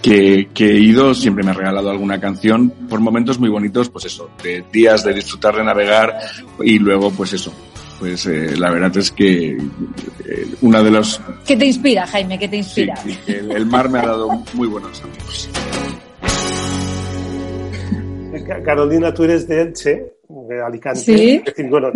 que, 0.02 0.48
he 0.60 0.80
ido 0.80 1.14
siempre 1.14 1.44
me 1.44 1.52
ha 1.52 1.54
regalado 1.54 1.90
alguna 1.90 2.20
canción 2.20 2.70
por 2.90 3.00
momentos 3.00 3.40
muy 3.40 3.50
bonitos, 3.50 3.90
pues 3.90 4.06
eso, 4.06 4.30
de 4.44 4.64
días 4.72 5.04
de 5.04 5.14
disfrutar 5.14 5.56
de 5.56 5.64
navegar 5.64 6.18
y 6.64 6.80
luego 6.80 7.12
pues 7.12 7.34
eso. 7.34 7.54
Pues 8.00 8.26
eh, 8.28 8.56
la 8.58 8.72
verdad 8.72 8.96
es 8.96 9.12
que 9.12 9.52
eh, 9.58 9.60
una 10.62 10.82
de 10.82 10.90
los... 10.90 11.22
¿Qué 11.46 11.58
te 11.58 11.66
inspira, 11.66 12.08
Jaime? 12.08 12.40
¿Qué 12.40 12.48
te 12.48 12.56
inspira? 12.56 12.94
el, 13.28 13.66
mar 13.66 13.90
me 13.90 14.00
ha 14.00 14.06
dado 14.06 14.30
muy 14.54 14.70
buenos 14.70 15.04
amigos. 15.04 15.50
Carolina, 18.64 19.14
tú 19.14 19.26
eres 19.26 19.48
de 19.48 19.62
Elche, 19.62 20.14
de 20.28 20.62
Alicante. 20.62 21.00
Sí. 21.00 21.36
Es 21.46 21.46
decir, 21.46 21.70
bueno, 21.70 21.90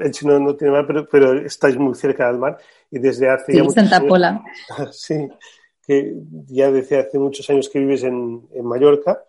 Elche 0.00 0.26
no, 0.26 0.54
tiene 0.56 0.72
mar, 0.72 0.84
pero, 0.86 1.08
pero, 1.10 1.40
estáis 1.40 1.76
muy 1.76 1.94
cerca 1.94 2.26
del 2.26 2.38
mar 2.38 2.58
y 2.90 2.98
desde 2.98 3.30
hace... 3.30 3.52
Sí, 3.52 3.70
Santa 3.70 4.00
Pola. 4.00 4.42
sí, 4.92 5.14
que 5.88 6.14
ya 6.48 6.70
decía 6.70 7.00
hace 7.00 7.18
muchos 7.18 7.48
años 7.48 7.70
que 7.70 7.78
vives 7.78 8.04
en, 8.04 8.46
en 8.52 8.66
Mallorca 8.66 9.24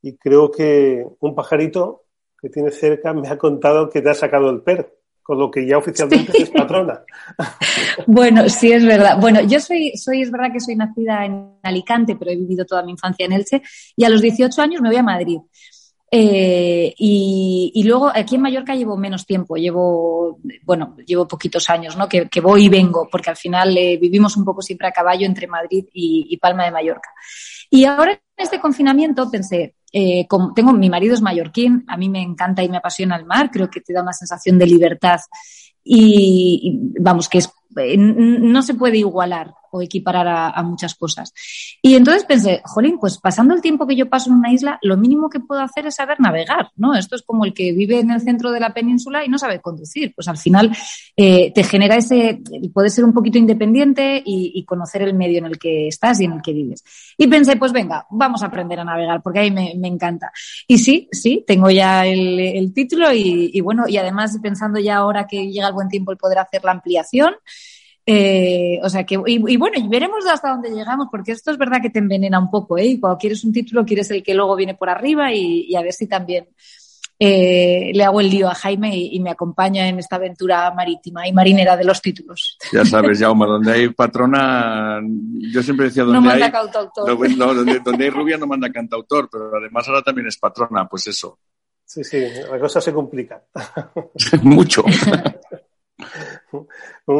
y 0.00 0.16
creo 0.16 0.50
que 0.50 1.06
un 1.20 1.34
pajarito 1.34 2.04
que 2.40 2.48
tiene 2.48 2.70
cerca 2.70 3.12
me 3.12 3.28
ha 3.28 3.36
contado 3.36 3.90
que 3.90 4.00
te 4.00 4.08
ha 4.08 4.14
sacado 4.14 4.48
el 4.48 4.62
PER, 4.62 4.90
con 5.22 5.38
lo 5.38 5.50
que 5.50 5.66
ya 5.66 5.76
oficialmente 5.76 6.32
es 6.42 6.48
patrona. 6.48 7.02
bueno, 8.06 8.48
sí 8.48 8.72
es 8.72 8.86
verdad. 8.86 9.18
Bueno, 9.20 9.42
yo 9.42 9.60
soy, 9.60 9.92
soy, 9.98 10.22
es 10.22 10.30
verdad 10.30 10.50
que 10.50 10.60
soy 10.60 10.76
nacida 10.76 11.26
en 11.26 11.58
Alicante, 11.62 12.16
pero 12.16 12.30
he 12.30 12.36
vivido 12.36 12.64
toda 12.64 12.82
mi 12.82 12.92
infancia 12.92 13.26
en 13.26 13.32
Elche 13.32 13.60
y 13.94 14.04
a 14.04 14.08
los 14.08 14.22
18 14.22 14.62
años 14.62 14.80
me 14.80 14.88
voy 14.88 14.96
a 14.96 15.02
Madrid. 15.02 15.40
Eh, 16.10 16.94
y, 16.96 17.82
luego 17.84 18.10
aquí 18.14 18.36
en 18.36 18.42
Mallorca 18.42 18.74
llevo 18.74 18.96
menos 18.96 19.26
tiempo, 19.26 19.56
llevo, 19.56 20.38
bueno, 20.62 20.96
llevo 21.06 21.28
poquitos 21.28 21.68
años, 21.68 21.96
¿no? 21.96 22.08
Que, 22.08 22.28
voy 22.40 22.64
y 22.64 22.68
vengo, 22.68 23.08
porque 23.10 23.30
al 23.30 23.36
final 23.36 23.76
eh, 23.76 23.98
vivimos 24.00 24.36
un 24.36 24.44
poco 24.44 24.62
siempre 24.62 24.88
a 24.88 24.92
caballo 24.92 25.26
entre 25.26 25.46
Madrid 25.46 25.84
y, 25.92 26.36
Palma 26.38 26.64
de 26.64 26.70
Mallorca. 26.70 27.10
Y 27.70 27.84
ahora 27.84 28.12
en 28.12 28.20
este 28.36 28.60
confinamiento 28.60 29.30
pensé, 29.30 29.74
eh, 29.92 30.26
como 30.26 30.54
tengo, 30.54 30.72
mi 30.72 30.88
marido 30.88 31.14
es 31.14 31.20
mallorquín, 31.20 31.84
a 31.88 31.96
mí 31.96 32.08
me 32.08 32.22
encanta 32.22 32.62
y 32.62 32.68
me 32.68 32.78
apasiona 32.78 33.16
el 33.16 33.26
mar, 33.26 33.50
creo 33.50 33.68
que 33.68 33.80
te 33.80 33.92
da 33.92 34.02
una 34.02 34.12
sensación 34.12 34.58
de 34.58 34.66
libertad 34.66 35.20
y 35.84 36.80
vamos, 37.00 37.28
que 37.28 37.38
es 37.38 37.50
no 37.96 38.62
se 38.62 38.74
puede 38.74 38.98
igualar 38.98 39.54
o 39.70 39.82
equiparar 39.82 40.26
a, 40.28 40.62
muchas 40.62 40.94
cosas. 40.94 41.32
Y 41.82 41.94
entonces 41.94 42.24
pensé, 42.24 42.60
jolín, 42.64 42.98
pues 42.98 43.18
pasando 43.18 43.54
el 43.54 43.60
tiempo 43.60 43.86
que 43.86 43.96
yo 43.96 44.08
paso 44.08 44.30
en 44.30 44.36
una 44.36 44.52
isla, 44.52 44.78
lo 44.82 44.96
mínimo 44.96 45.30
que 45.30 45.40
puedo 45.40 45.60
hacer 45.60 45.86
es 45.86 45.96
saber 45.96 46.20
navegar, 46.20 46.70
¿no? 46.76 46.94
Esto 46.94 47.16
es 47.16 47.22
como 47.22 47.44
el 47.44 47.54
que 47.54 47.72
vive 47.72 48.00
en 48.00 48.10
el 48.10 48.20
centro 48.20 48.50
de 48.50 48.60
la 48.60 48.74
península 48.74 49.24
y 49.24 49.28
no 49.28 49.38
sabe 49.38 49.60
conducir. 49.60 50.14
Pues 50.14 50.28
al 50.28 50.36
final 50.36 50.70
eh, 51.16 51.52
te 51.54 51.64
genera 51.64 51.96
ese, 51.96 52.40
puede 52.72 52.90
ser 52.90 53.04
un 53.04 53.12
poquito 53.12 53.38
independiente 53.38 54.22
y, 54.24 54.64
conocer 54.68 55.00
el 55.02 55.14
medio 55.14 55.38
en 55.38 55.46
el 55.46 55.58
que 55.58 55.88
estás 55.88 56.20
y 56.20 56.24
en 56.24 56.32
el 56.32 56.42
que 56.42 56.52
vives. 56.52 56.84
Y 57.16 57.26
pensé, 57.26 57.56
pues 57.56 57.72
venga, 57.72 58.06
vamos 58.10 58.42
a 58.42 58.46
aprender 58.46 58.78
a 58.80 58.84
navegar, 58.84 59.22
porque 59.22 59.38
ahí 59.38 59.50
me, 59.50 59.72
encanta. 59.88 60.30
Y 60.66 60.78
sí, 60.78 61.08
sí, 61.10 61.42
tengo 61.46 61.70
ya 61.70 62.04
el, 62.06 62.72
título 62.74 63.12
y, 63.12 63.50
y 63.54 63.60
bueno, 63.62 63.84
y 63.88 63.96
además 63.96 64.38
pensando 64.42 64.78
ya 64.78 64.96
ahora 64.96 65.26
que 65.26 65.50
llega 65.50 65.68
el 65.68 65.74
buen 65.74 65.88
tiempo 65.88 66.12
el 66.12 66.18
poder 66.18 66.38
hacer 66.38 66.64
la 66.64 66.72
ampliación, 66.72 67.34
eh, 68.10 68.80
o 68.82 68.88
sea 68.88 69.04
que, 69.04 69.20
y, 69.26 69.56
bueno, 69.58 69.76
y 69.76 69.86
veremos 69.86 70.24
hasta 70.24 70.48
dónde 70.48 70.70
llegamos, 70.70 71.08
porque 71.10 71.32
esto 71.32 71.50
es 71.50 71.58
verdad 71.58 71.82
que 71.82 71.90
te 71.90 71.98
envenena 71.98 72.38
un 72.38 72.50
poco, 72.50 72.78
¿eh? 72.78 72.86
Y 72.86 73.00
cuando 73.00 73.18
quieres 73.18 73.44
un 73.44 73.52
título, 73.52 73.84
quieres 73.84 74.10
el 74.10 74.22
que 74.22 74.32
luego 74.32 74.56
viene 74.56 74.74
por 74.74 74.88
arriba 74.88 75.30
y, 75.30 75.76
a 75.76 75.82
ver 75.82 75.92
si 75.92 76.06
también 76.06 76.48
eh, 77.18 77.90
le 77.92 78.02
hago 78.02 78.22
el 78.22 78.30
lío 78.30 78.48
a 78.48 78.54
Jaime 78.54 78.96
y, 78.96 79.20
me 79.20 79.28
acompaña 79.28 79.86
en 79.86 79.98
esta 79.98 80.16
aventura 80.16 80.72
marítima 80.74 81.28
y 81.28 81.34
marinera 81.34 81.76
de 81.76 81.84
los 81.84 82.00
títulos. 82.00 82.56
Ya 82.72 82.82
sabes, 82.86 83.18
Jauma, 83.20 83.44
donde 83.44 83.72
hay 83.72 83.88
patrona, 83.90 85.02
yo 85.52 85.62
siempre 85.62 85.88
decía 85.88 86.04
donde 86.04 86.18
no 86.18 86.26
manda 86.26 86.46
hay... 86.46 86.50
Cantautor. 86.50 87.36
No, 87.36 87.52
donde, 87.52 87.80
donde 87.80 88.04
hay 88.04 88.10
rubia 88.10 88.38
no 88.38 88.46
manda 88.46 88.72
cantautor, 88.72 89.28
pero 89.30 89.54
además 89.54 89.86
ahora 89.86 90.00
también 90.00 90.28
es 90.28 90.38
patrona, 90.38 90.88
pues 90.88 91.08
eso. 91.08 91.40
Sí, 91.84 92.02
sí, 92.02 92.24
la 92.50 92.58
cosa 92.58 92.80
se 92.80 92.90
complica. 92.90 93.42
Mucho. 94.42 94.82
Como 96.50 96.66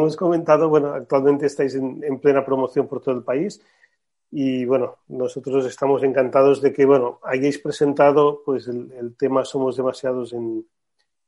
hemos 0.01 0.15
comentado, 0.15 0.69
bueno, 0.69 0.93
actualmente 0.93 1.45
estáis 1.45 1.75
en, 1.75 2.19
plena 2.19 2.45
promoción 2.45 2.87
por 2.87 3.01
todo 3.01 3.15
el 3.15 3.23
país 3.23 3.61
y 4.31 4.65
bueno, 4.65 4.97
nosotros 5.07 5.65
estamos 5.65 6.03
encantados 6.03 6.61
de 6.61 6.71
que, 6.71 6.85
bueno, 6.85 7.19
hayáis 7.23 7.57
presentado 7.59 8.41
pues 8.45 8.67
el, 8.67 9.15
tema 9.17 9.43
Somos 9.43 9.77
demasiados 9.77 10.33
en, 10.33 10.65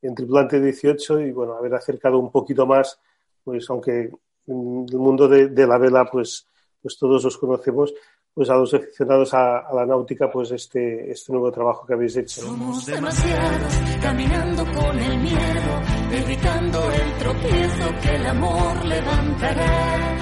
en 0.01 0.15
Tripulante 0.15 0.59
18 0.59 1.21
y 1.21 1.31
bueno, 1.31 1.53
haber 1.53 1.73
acercado 1.73 2.19
un 2.19 2.31
poquito 2.31 2.65
más, 2.65 2.99
pues 3.43 3.69
aunque 3.69 4.11
en 4.47 4.85
el 4.89 4.97
mundo 4.97 5.27
de, 5.27 5.47
de 5.47 5.67
la 5.67 5.77
vela 5.77 6.05
pues, 6.05 6.47
pues 6.81 6.97
todos 6.97 7.25
os 7.25 7.37
conocemos, 7.37 7.93
pues 8.33 8.49
a 8.49 8.55
los 8.55 8.73
aficionados 8.73 9.33
a, 9.33 9.63
la 9.73 9.85
náutica, 9.85 10.31
pues 10.31 10.51
este, 10.51 11.11
este 11.11 11.31
nuevo 11.33 11.51
trabajo 11.51 11.85
que 11.85 11.93
habéis 11.93 12.15
hecho. 12.15 12.41
Somos 12.41 12.85
demasiados, 12.85 13.73
caminando 14.01 14.63
con 14.63 14.97
el 14.97 15.17
miedo, 15.19 15.60
evitando 16.11 16.91
el 16.91 17.13
tropiezo 17.17 17.99
que 18.01 18.15
el 18.15 18.25
amor 18.27 18.85
levantará. 18.85 20.17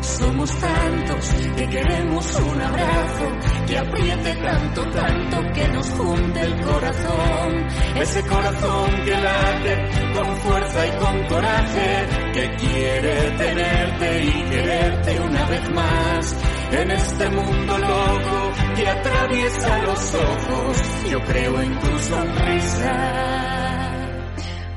Somos 0.00 0.50
tantos 0.58 1.34
que 1.56 1.66
queremos 1.68 2.34
un 2.34 2.60
abrazo 2.60 3.26
que 3.66 3.78
apriete 3.78 4.34
tanto, 4.36 4.82
tanto 4.90 5.52
que 5.54 5.68
nos 5.68 5.90
junte 5.90 6.40
el 6.40 6.60
corazón. 6.60 7.66
Ese 7.96 8.22
corazón 8.22 8.90
que 9.04 9.10
late 9.10 9.90
con 10.14 10.36
fuerza 10.36 10.86
y 10.86 10.90
con 10.98 11.26
coraje, 11.26 12.06
que 12.32 12.56
quiere 12.56 13.30
tenerte 13.30 14.24
y 14.24 14.50
quererte 14.50 15.20
una 15.20 15.44
vez 15.46 15.70
más 15.70 16.36
en 16.72 16.90
este 16.90 17.30
mundo 17.30 17.78
loco 17.78 18.52
que 18.76 18.88
atraviesa 18.88 19.78
los 19.78 20.14
ojos. 20.14 20.82
Yo 21.10 21.20
creo 21.24 21.60
en 21.60 21.78
tu 21.80 21.98
sonrisa. 21.98 23.63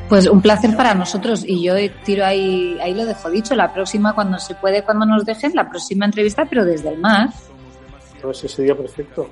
Pues 0.09 0.27
un 0.27 0.41
placer 0.41 0.75
para 0.75 0.93
nosotros. 0.93 1.43
Y 1.45 1.63
yo 1.63 1.73
tiro 2.05 2.25
ahí, 2.25 2.77
ahí 2.81 2.93
lo 2.93 3.05
dejo 3.05 3.29
dicho, 3.29 3.55
la 3.55 3.73
próxima 3.73 4.13
cuando 4.13 4.39
se 4.39 4.55
puede, 4.55 4.83
cuando 4.83 5.05
nos 5.05 5.25
dejen, 5.25 5.51
la 5.53 5.69
próxima 5.69 6.05
entrevista, 6.05 6.45
pero 6.45 6.63
desde 6.63 6.89
el 6.89 6.99
mar. 6.99 7.29
Pues 8.21 8.37
ese 8.43 8.55
sería 8.55 8.75
perfecto. 8.75 9.29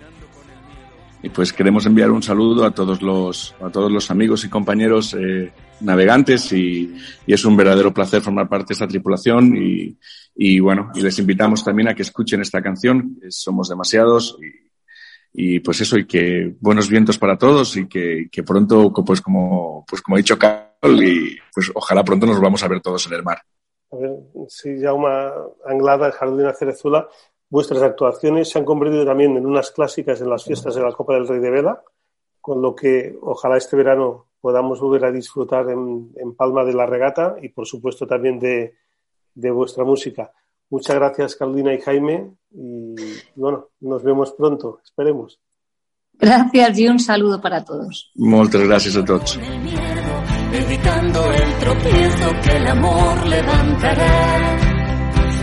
y 1.23 1.29
pues 1.29 1.53
queremos 1.53 1.85
enviar 1.85 2.11
un 2.11 2.21
saludo 2.21 2.65
a 2.65 2.71
todos 2.71 3.01
los, 3.01 3.55
a 3.61 3.69
todos 3.69 3.91
los 3.91 4.11
amigos 4.11 4.43
y 4.43 4.49
compañeros 4.49 5.15
eh, 5.17 5.51
navegantes. 5.79 6.51
Y, 6.51 6.95
y, 7.25 7.33
es 7.33 7.45
un 7.45 7.55
verdadero 7.55 7.93
placer 7.93 8.21
formar 8.21 8.49
parte 8.49 8.69
de 8.69 8.73
esta 8.73 8.87
tripulación. 8.87 9.55
Y, 9.55 9.97
y, 10.35 10.59
bueno, 10.59 10.91
y 10.93 11.01
les 11.01 11.17
invitamos 11.19 11.63
también 11.63 11.87
a 11.87 11.95
que 11.95 12.01
escuchen 12.01 12.41
esta 12.41 12.61
canción, 12.61 13.17
Somos 13.29 13.69
demasiados. 13.69 14.37
Y, 14.41 14.65
y 15.37 15.59
pues 15.59 15.81
eso, 15.81 15.97
y 15.97 16.05
que 16.05 16.55
buenos 16.61 16.89
vientos 16.89 17.17
para 17.17 17.37
todos 17.37 17.75
y 17.75 17.87
que, 17.87 18.29
que 18.31 18.43
pronto, 18.43 18.93
pues 18.93 19.19
como, 19.19 19.85
pues 19.85 20.01
como 20.01 20.15
ha 20.15 20.19
dicho 20.19 20.39
Carol, 20.39 20.64
y 20.91 21.37
pues 21.53 21.71
ojalá 21.73 22.03
pronto 22.03 22.25
nos 22.25 22.37
volvamos 22.37 22.63
a 22.63 22.67
ver 22.67 22.81
todos 22.81 23.05
en 23.07 23.13
el 23.13 23.23
mar. 23.23 23.39
A 23.91 23.95
ver, 23.97 24.11
si 24.49 24.79
Jaume 24.79 25.07
Anglada, 25.65 26.11
Jardina 26.11 26.53
Cerezula, 26.53 27.07
Vuestras 27.49 27.83
actuaciones 27.83 28.49
se 28.49 28.59
han 28.59 28.65
convertido 28.65 29.05
también 29.05 29.37
en 29.37 29.45
unas 29.45 29.71
clásicas 29.71 30.19
en 30.19 30.29
las 30.29 30.43
fiestas 30.43 30.75
de 30.75 30.81
la 30.81 30.91
Copa 30.91 31.13
del 31.13 31.27
Rey 31.27 31.39
de 31.39 31.51
Vela, 31.51 31.81
con 32.41 32.61
lo 32.61 32.75
que 32.75 33.17
ojalá 33.21 33.57
este 33.57 33.75
verano 33.75 34.27
podamos 34.41 34.79
volver 34.79 35.05
a 35.05 35.11
disfrutar 35.11 35.69
en, 35.69 36.11
en 36.17 36.35
Palma 36.35 36.63
de 36.63 36.73
la 36.73 36.85
Regata 36.85 37.35
y, 37.41 37.49
por 37.49 37.65
supuesto, 37.65 38.07
también 38.07 38.39
de, 38.39 38.75
de 39.33 39.51
vuestra 39.51 39.83
música. 39.83 40.31
Muchas 40.69 40.95
gracias, 40.95 41.35
Carolina 41.35 41.73
y 41.73 41.81
Jaime, 41.81 42.31
y 42.51 42.95
bueno, 43.35 43.69
nos 43.79 44.03
vemos 44.03 44.33
pronto, 44.33 44.79
esperemos. 44.83 45.39
Gracias 46.13 46.79
y 46.79 46.87
un 46.87 46.99
saludo 46.99 47.39
para 47.39 47.63
todos. 47.63 48.11
Muchas 48.15 48.61
gracias 48.67 48.97
a 48.97 49.05
todos. 49.05 49.39
Evitando 50.57 51.33
el 51.33 51.53
tropiezo 51.55 52.31
que 52.41 52.55
el 52.55 52.67
amor 52.67 53.27
levantará. 53.27 54.57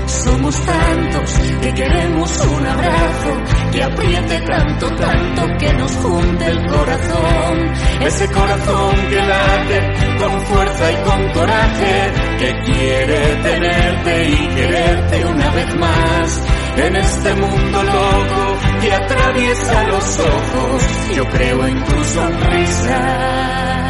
Somos 0.06 0.56
tantos 0.64 1.30
que 1.60 1.74
queremos 1.74 2.46
un 2.46 2.66
abrazo 2.66 3.42
que 3.72 3.82
apriete 3.82 4.40
tanto, 4.40 4.88
tanto 4.96 5.42
que 5.58 5.72
nos 5.74 5.92
junte 5.96 6.46
el 6.46 6.66
corazón. 6.66 7.72
Ese 8.00 8.26
corazón 8.28 8.94
que 9.10 9.16
late 9.16 9.94
con 10.18 10.40
fuerza 10.46 10.92
y 10.92 10.96
con 11.04 11.32
coraje, 11.32 12.12
que 12.38 12.72
quiere 12.72 13.36
tenerte 13.42 14.30
y 14.30 14.48
quererte 14.54 15.24
una 15.26 15.50
vez 15.50 15.74
más. 15.76 16.42
En 16.76 16.96
este 16.96 17.34
mundo 17.34 17.82
loco 17.82 18.58
que 18.80 18.92
atraviesa 18.92 19.84
los 19.88 20.18
ojos, 20.20 20.82
yo 21.16 21.24
creo 21.28 21.66
en 21.66 21.84
tu 21.84 22.04
sonrisa. 22.04 23.81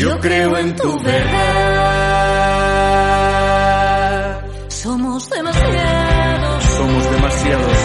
Yo 0.00 0.18
creo 0.18 0.56
en 0.56 0.74
tu 0.76 0.98
verdad. 1.02 2.00
Somos 4.68 5.28
demasiados. 5.28 6.64
Somos 6.64 7.10
demasiados. 7.10 7.76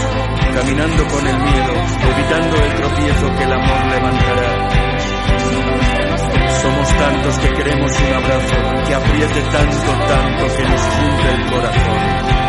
Caminando 0.54 1.08
con 1.08 1.28
el 1.28 1.38
miedo, 1.38 1.74
evitando 2.14 2.56
el 2.56 2.74
tropiezo 2.76 3.36
que 3.36 3.44
el 3.44 3.52
amor 3.52 3.86
levantará. 3.88 4.70
Somos 6.62 6.88
tantos 6.98 7.38
que 7.40 7.50
queremos 7.50 7.92
un 8.00 8.14
abrazo 8.14 8.56
que 8.88 8.96
apriete 8.96 9.42
tanto, 9.52 9.92
tanto 10.08 10.56
que 10.56 10.64
nos 10.64 10.82
junte 10.82 11.32
el 11.34 11.52
corazón. 11.52 12.45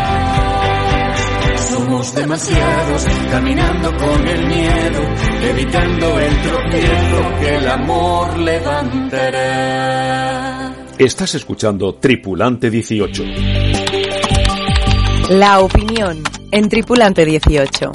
Somos 1.69 2.15
demasiados, 2.15 3.05
caminando 3.29 3.95
con 3.97 4.27
el 4.27 4.47
miedo, 4.47 5.01
evitando 5.41 6.19
el 6.19 6.41
tropiezo 6.41 7.33
que 7.39 7.55
el 7.57 7.67
amor 7.67 8.37
levantará. 8.39 9.67
Estás 10.97 11.35
escuchando 11.35 11.95
Tripulante 11.95 12.69
18. 12.69 13.23
La 15.29 15.59
opinión 15.59 16.23
en 16.51 16.69
Tripulante 16.69 17.25
18. 17.25 17.91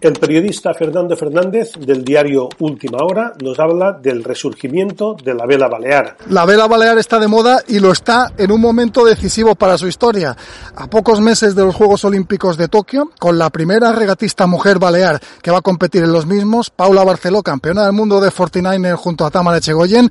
El 0.00 0.12
periodista 0.12 0.74
Fernando 0.74 1.16
Fernández 1.16 1.72
del 1.78 2.04
diario 2.04 2.50
Última 2.58 2.98
Hora 2.98 3.32
nos 3.42 3.58
habla 3.58 3.92
del 3.92 4.22
resurgimiento 4.22 5.16
de 5.22 5.34
la 5.34 5.46
vela 5.46 5.68
balear. 5.68 6.18
La 6.28 6.44
vela 6.44 6.66
balear 6.66 6.98
está 6.98 7.18
de 7.18 7.28
moda 7.28 7.62
y 7.66 7.78
lo 7.78 7.92
está 7.92 8.32
en 8.36 8.52
un 8.52 8.60
momento 8.60 9.04
decisivo 9.04 9.54
para 9.54 9.78
su 9.78 9.86
historia. 9.86 10.36
A 10.76 10.86
pocos 10.88 11.20
meses 11.20 11.54
de 11.54 11.64
los 11.64 11.74
Juegos 11.74 12.04
Olímpicos 12.04 12.58
de 12.58 12.68
Tokio, 12.68 13.10
con 13.18 13.38
la 13.38 13.48
primera 13.48 13.92
regatista 13.92 14.46
mujer 14.46 14.78
balear 14.78 15.18
que 15.42 15.50
va 15.50 15.58
a 15.58 15.62
competir 15.62 16.02
en 16.02 16.12
los 16.12 16.26
mismos, 16.26 16.68
Paula 16.68 17.02
Barceló, 17.02 17.42
campeona 17.42 17.84
del 17.84 17.92
mundo 17.92 18.20
de 18.20 18.30
49er 18.30 18.96
junto 18.96 19.24
a 19.24 19.30
Tamara 19.30 19.58
Echegoyen, 19.58 20.10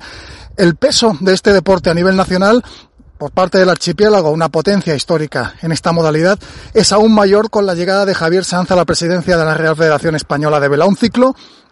el 0.56 0.74
peso 0.74 1.16
de 1.20 1.34
este 1.34 1.52
deporte 1.52 1.90
a 1.90 1.94
nivel 1.94 2.16
nacional 2.16 2.64
por 3.18 3.30
parte 3.30 3.58
del 3.58 3.68
archipiélago, 3.68 4.30
una 4.30 4.48
potencia 4.48 4.94
histórica 4.94 5.54
en 5.62 5.72
esta 5.72 5.92
modalidad, 5.92 6.38
es 6.74 6.92
aún 6.92 7.14
mayor 7.14 7.50
con 7.50 7.66
la 7.66 7.74
llegada 7.74 8.04
de 8.04 8.14
Javier 8.14 8.44
Sanz 8.44 8.70
a 8.70 8.76
la 8.76 8.84
presidencia 8.84 9.36
de 9.36 9.44
la 9.44 9.54
Real 9.54 9.76
Federación 9.76 10.14
Española 10.14 10.60
de 10.60 10.68
Vela. 10.68 10.86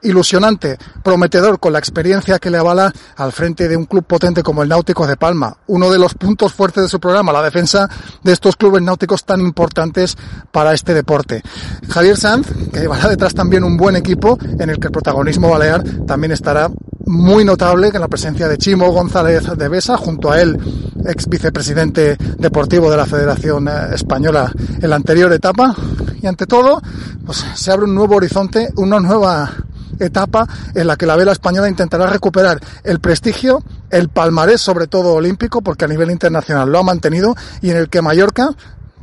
Ilusionante, 0.04 0.78
prometedor 1.02 1.58
con 1.58 1.72
la 1.72 1.78
experiencia 1.78 2.38
que 2.38 2.50
le 2.50 2.58
avala 2.58 2.92
al 3.16 3.32
frente 3.32 3.68
de 3.68 3.76
un 3.76 3.86
club 3.86 4.04
potente 4.04 4.42
como 4.42 4.62
el 4.62 4.68
Náutico 4.68 5.06
de 5.06 5.16
Palma. 5.16 5.56
Uno 5.66 5.90
de 5.90 5.98
los 5.98 6.14
puntos 6.14 6.52
fuertes 6.52 6.84
de 6.84 6.88
su 6.88 7.00
programa, 7.00 7.32
la 7.32 7.42
defensa 7.42 7.88
de 8.22 8.32
estos 8.32 8.56
clubes 8.56 8.82
náuticos 8.82 9.24
tan 9.24 9.40
importantes 9.40 10.16
para 10.52 10.74
este 10.74 10.94
deporte. 10.94 11.42
Javier 11.88 12.16
Sanz, 12.16 12.48
que 12.72 12.80
llevará 12.80 13.08
detrás 13.08 13.34
también 13.34 13.64
un 13.64 13.76
buen 13.76 13.96
equipo 13.96 14.38
en 14.40 14.70
el 14.70 14.78
que 14.78 14.88
el 14.88 14.92
protagonismo 14.92 15.48
balear 15.48 15.82
también 16.06 16.32
estará 16.32 16.70
muy 17.06 17.44
notable 17.44 17.88
en 17.88 18.00
la 18.00 18.08
presencia 18.08 18.48
de 18.48 18.58
Chimo 18.58 18.90
González 18.90 19.44
de 19.56 19.68
Besa, 19.68 19.96
junto 19.96 20.30
a 20.30 20.40
él, 20.40 20.58
ex 21.06 21.28
vicepresidente 21.28 22.16
deportivo 22.38 22.90
de 22.90 22.96
la 22.96 23.06
Federación 23.06 23.68
Española 23.92 24.52
en 24.80 24.90
la 24.90 24.96
anterior 24.96 25.32
etapa. 25.32 25.74
Y 26.20 26.26
ante 26.26 26.46
todo, 26.46 26.80
pues 27.24 27.44
se 27.54 27.70
abre 27.70 27.84
un 27.84 27.94
nuevo 27.94 28.16
horizonte, 28.16 28.70
una 28.76 29.00
nueva 29.00 29.50
etapa 29.98 30.46
en 30.74 30.86
la 30.86 30.96
que 30.96 31.06
la 31.06 31.16
vela 31.16 31.32
española 31.32 31.68
intentará 31.68 32.06
recuperar 32.06 32.60
el 32.82 33.00
prestigio, 33.00 33.62
el 33.90 34.08
palmarés 34.08 34.60
sobre 34.60 34.86
todo 34.86 35.14
olímpico, 35.14 35.62
porque 35.62 35.84
a 35.84 35.88
nivel 35.88 36.10
internacional 36.10 36.70
lo 36.70 36.78
ha 36.78 36.82
mantenido, 36.82 37.34
y 37.60 37.70
en 37.70 37.76
el 37.76 37.88
que 37.88 38.02
Mallorca 38.02 38.50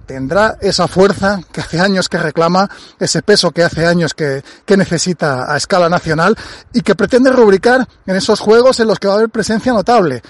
tendrá 0.05 0.57
esa 0.59 0.87
fuerza 0.87 1.39
que 1.53 1.61
hace 1.61 1.79
años 1.79 2.09
que 2.09 2.17
reclama, 2.17 2.69
ese 2.99 3.21
peso 3.21 3.51
que 3.51 3.63
hace 3.63 3.85
años 3.85 4.13
que, 4.13 4.43
que, 4.65 4.75
necesita 4.75 5.51
a 5.51 5.55
escala 5.55 5.87
nacional 5.87 6.35
y 6.73 6.81
que 6.81 6.95
pretende 6.95 7.31
rubricar 7.31 7.87
en 8.05 8.15
esos 8.17 8.41
juegos 8.41 8.79
en 8.81 8.87
los 8.87 8.99
que 8.99 9.07
va 9.07 9.13
a 9.13 9.17
haber 9.17 9.29
presencia 9.29 9.71
notable. 9.71 10.21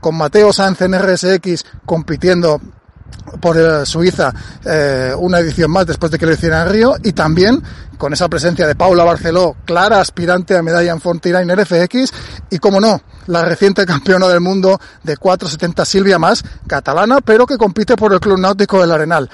Con 0.00 0.16
Mateo 0.16 0.52
Sanz 0.52 0.80
en 0.82 0.98
RSX 0.98 1.64
compitiendo 1.86 2.60
por 3.40 3.86
Suiza 3.86 4.32
eh, 4.64 5.12
una 5.16 5.38
edición 5.38 5.70
más 5.70 5.86
después 5.86 6.12
de 6.12 6.18
que 6.18 6.26
lo 6.26 6.32
hiciera 6.32 6.62
en 6.62 6.68
Río 6.68 6.94
y 7.02 7.12
también 7.12 7.62
con 8.02 8.12
esa 8.12 8.28
presencia 8.28 8.66
de 8.66 8.74
Paula 8.74 9.04
Barceló, 9.04 9.54
clara 9.64 10.00
aspirante 10.00 10.56
a 10.56 10.62
medalla 10.62 10.90
en 10.90 11.00
Fontirainer 11.00 11.64
FX 11.64 12.12
y 12.50 12.58
como 12.58 12.80
no, 12.80 13.00
la 13.28 13.44
reciente 13.44 13.86
campeona 13.86 14.26
del 14.26 14.40
mundo 14.40 14.80
de 15.04 15.16
470 15.16 15.84
Silvia 15.84 16.18
Más, 16.18 16.42
catalana, 16.66 17.20
pero 17.20 17.46
que 17.46 17.56
compite 17.56 17.94
por 17.94 18.12
el 18.12 18.18
Club 18.18 18.38
Náutico 18.38 18.80
del 18.80 18.90
Arenal. 18.90 19.30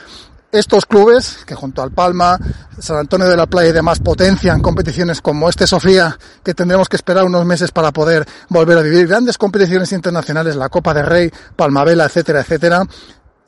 Estos 0.50 0.86
clubes, 0.86 1.40
que 1.44 1.54
junto 1.54 1.82
al 1.82 1.90
Palma, 1.90 2.38
San 2.78 2.96
Antonio 2.96 3.26
de 3.28 3.36
la 3.36 3.46
Playa 3.46 3.68
y 3.68 3.72
demás 3.72 4.00
potencian 4.00 4.62
competiciones 4.62 5.20
como 5.20 5.48
este 5.48 5.66
Sofía, 5.66 6.18
que 6.42 6.54
tendremos 6.54 6.88
que 6.88 6.96
esperar 6.96 7.24
unos 7.24 7.44
meses 7.44 7.70
para 7.70 7.92
poder 7.92 8.26
volver 8.48 8.78
a 8.78 8.82
vivir 8.82 9.06
grandes 9.06 9.36
competiciones 9.36 9.92
internacionales, 9.92 10.56
la 10.56 10.70
Copa 10.70 10.94
de 10.94 11.02
Rey, 11.02 11.30
Palmavela, 11.54 12.06
etcétera, 12.06 12.40
etcétera, 12.40 12.86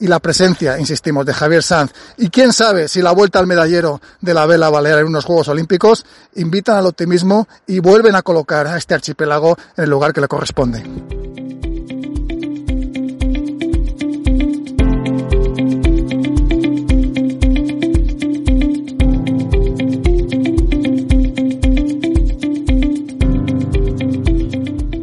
y 0.01 0.09
la 0.09 0.19
presencia, 0.19 0.79
insistimos, 0.79 1.25
de 1.27 1.35
Javier 1.35 1.63
Sanz 1.63 1.93
y 2.17 2.31
quién 2.31 2.53
sabe 2.53 2.89
si 2.89 3.03
la 3.03 3.13
vuelta 3.13 3.39
al 3.39 3.47
medallero 3.47 4.01
de 4.21 4.35
la 4.35 4.47
vela 4.47 4.71
balear 4.71 4.99
en 5.01 5.07
unos 5.07 5.25
Juegos 5.25 5.49
Olímpicos 5.49 6.05
invitan 6.35 6.77
al 6.77 6.87
optimismo 6.87 7.47
y 7.67 7.79
vuelven 7.79 8.15
a 8.15 8.23
colocar 8.23 8.67
a 8.67 8.77
este 8.77 8.95
archipiélago 8.95 9.57
en 9.77 9.85
el 9.85 9.91
lugar 9.91 10.13
que 10.13 10.21
le 10.21 10.29
corresponde. 10.29 10.83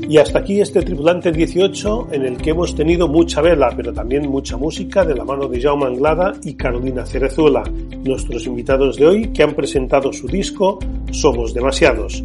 Y 0.09 0.17
hasta 0.19 0.39
aquí 0.39 0.61
este 0.61 0.81
Tripulante 0.81 1.33
18 1.33 2.07
en 2.13 2.25
el 2.25 2.37
que 2.37 2.51
hemos 2.51 2.73
tenido 2.73 3.09
mucha 3.09 3.41
vela, 3.41 3.73
pero 3.75 3.91
también 3.91 4.29
mucha 4.29 4.55
música 4.55 5.03
de 5.03 5.13
la 5.13 5.25
mano 5.25 5.49
de 5.49 5.61
Jaume 5.61 5.85
Anglada 5.85 6.33
y 6.43 6.53
Carolina 6.53 7.05
Cerezuela, 7.05 7.63
nuestros 8.05 8.45
invitados 8.45 8.95
de 8.95 9.05
hoy 9.05 9.27
que 9.33 9.43
han 9.43 9.53
presentado 9.53 10.13
su 10.13 10.27
disco 10.27 10.79
Somos 11.11 11.53
Demasiados. 11.53 12.23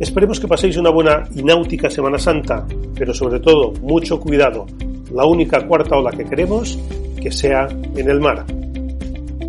Esperemos 0.00 0.40
que 0.40 0.48
paséis 0.48 0.76
una 0.76 0.90
buena 0.90 1.22
y 1.32 1.44
náutica 1.44 1.88
Semana 1.88 2.18
Santa, 2.18 2.66
pero 2.96 3.14
sobre 3.14 3.38
todo 3.38 3.72
mucho 3.82 4.18
cuidado. 4.18 4.66
La 5.14 5.24
única 5.24 5.64
cuarta 5.68 5.96
ola 5.96 6.10
que 6.10 6.24
queremos 6.24 6.76
que 7.20 7.30
sea 7.30 7.68
en 7.94 8.10
el 8.10 8.18
mar. 8.18 8.44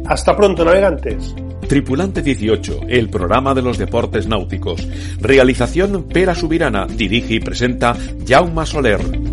Hasta 0.06 0.36
pronto, 0.36 0.64
navegantes. 0.64 1.34
Tripulante 1.74 2.22
18, 2.22 2.82
el 2.88 3.10
programa 3.10 3.56
de 3.56 3.64
los 3.64 3.80
deportes 3.80 4.28
náuticos. 4.28 4.88
Realización 5.20 6.04
Pera 6.04 6.36
Subirana, 6.36 6.86
dirige 6.86 7.34
y 7.34 7.40
presenta 7.40 7.98
Jaume 8.28 8.64
Soler. 8.68 9.33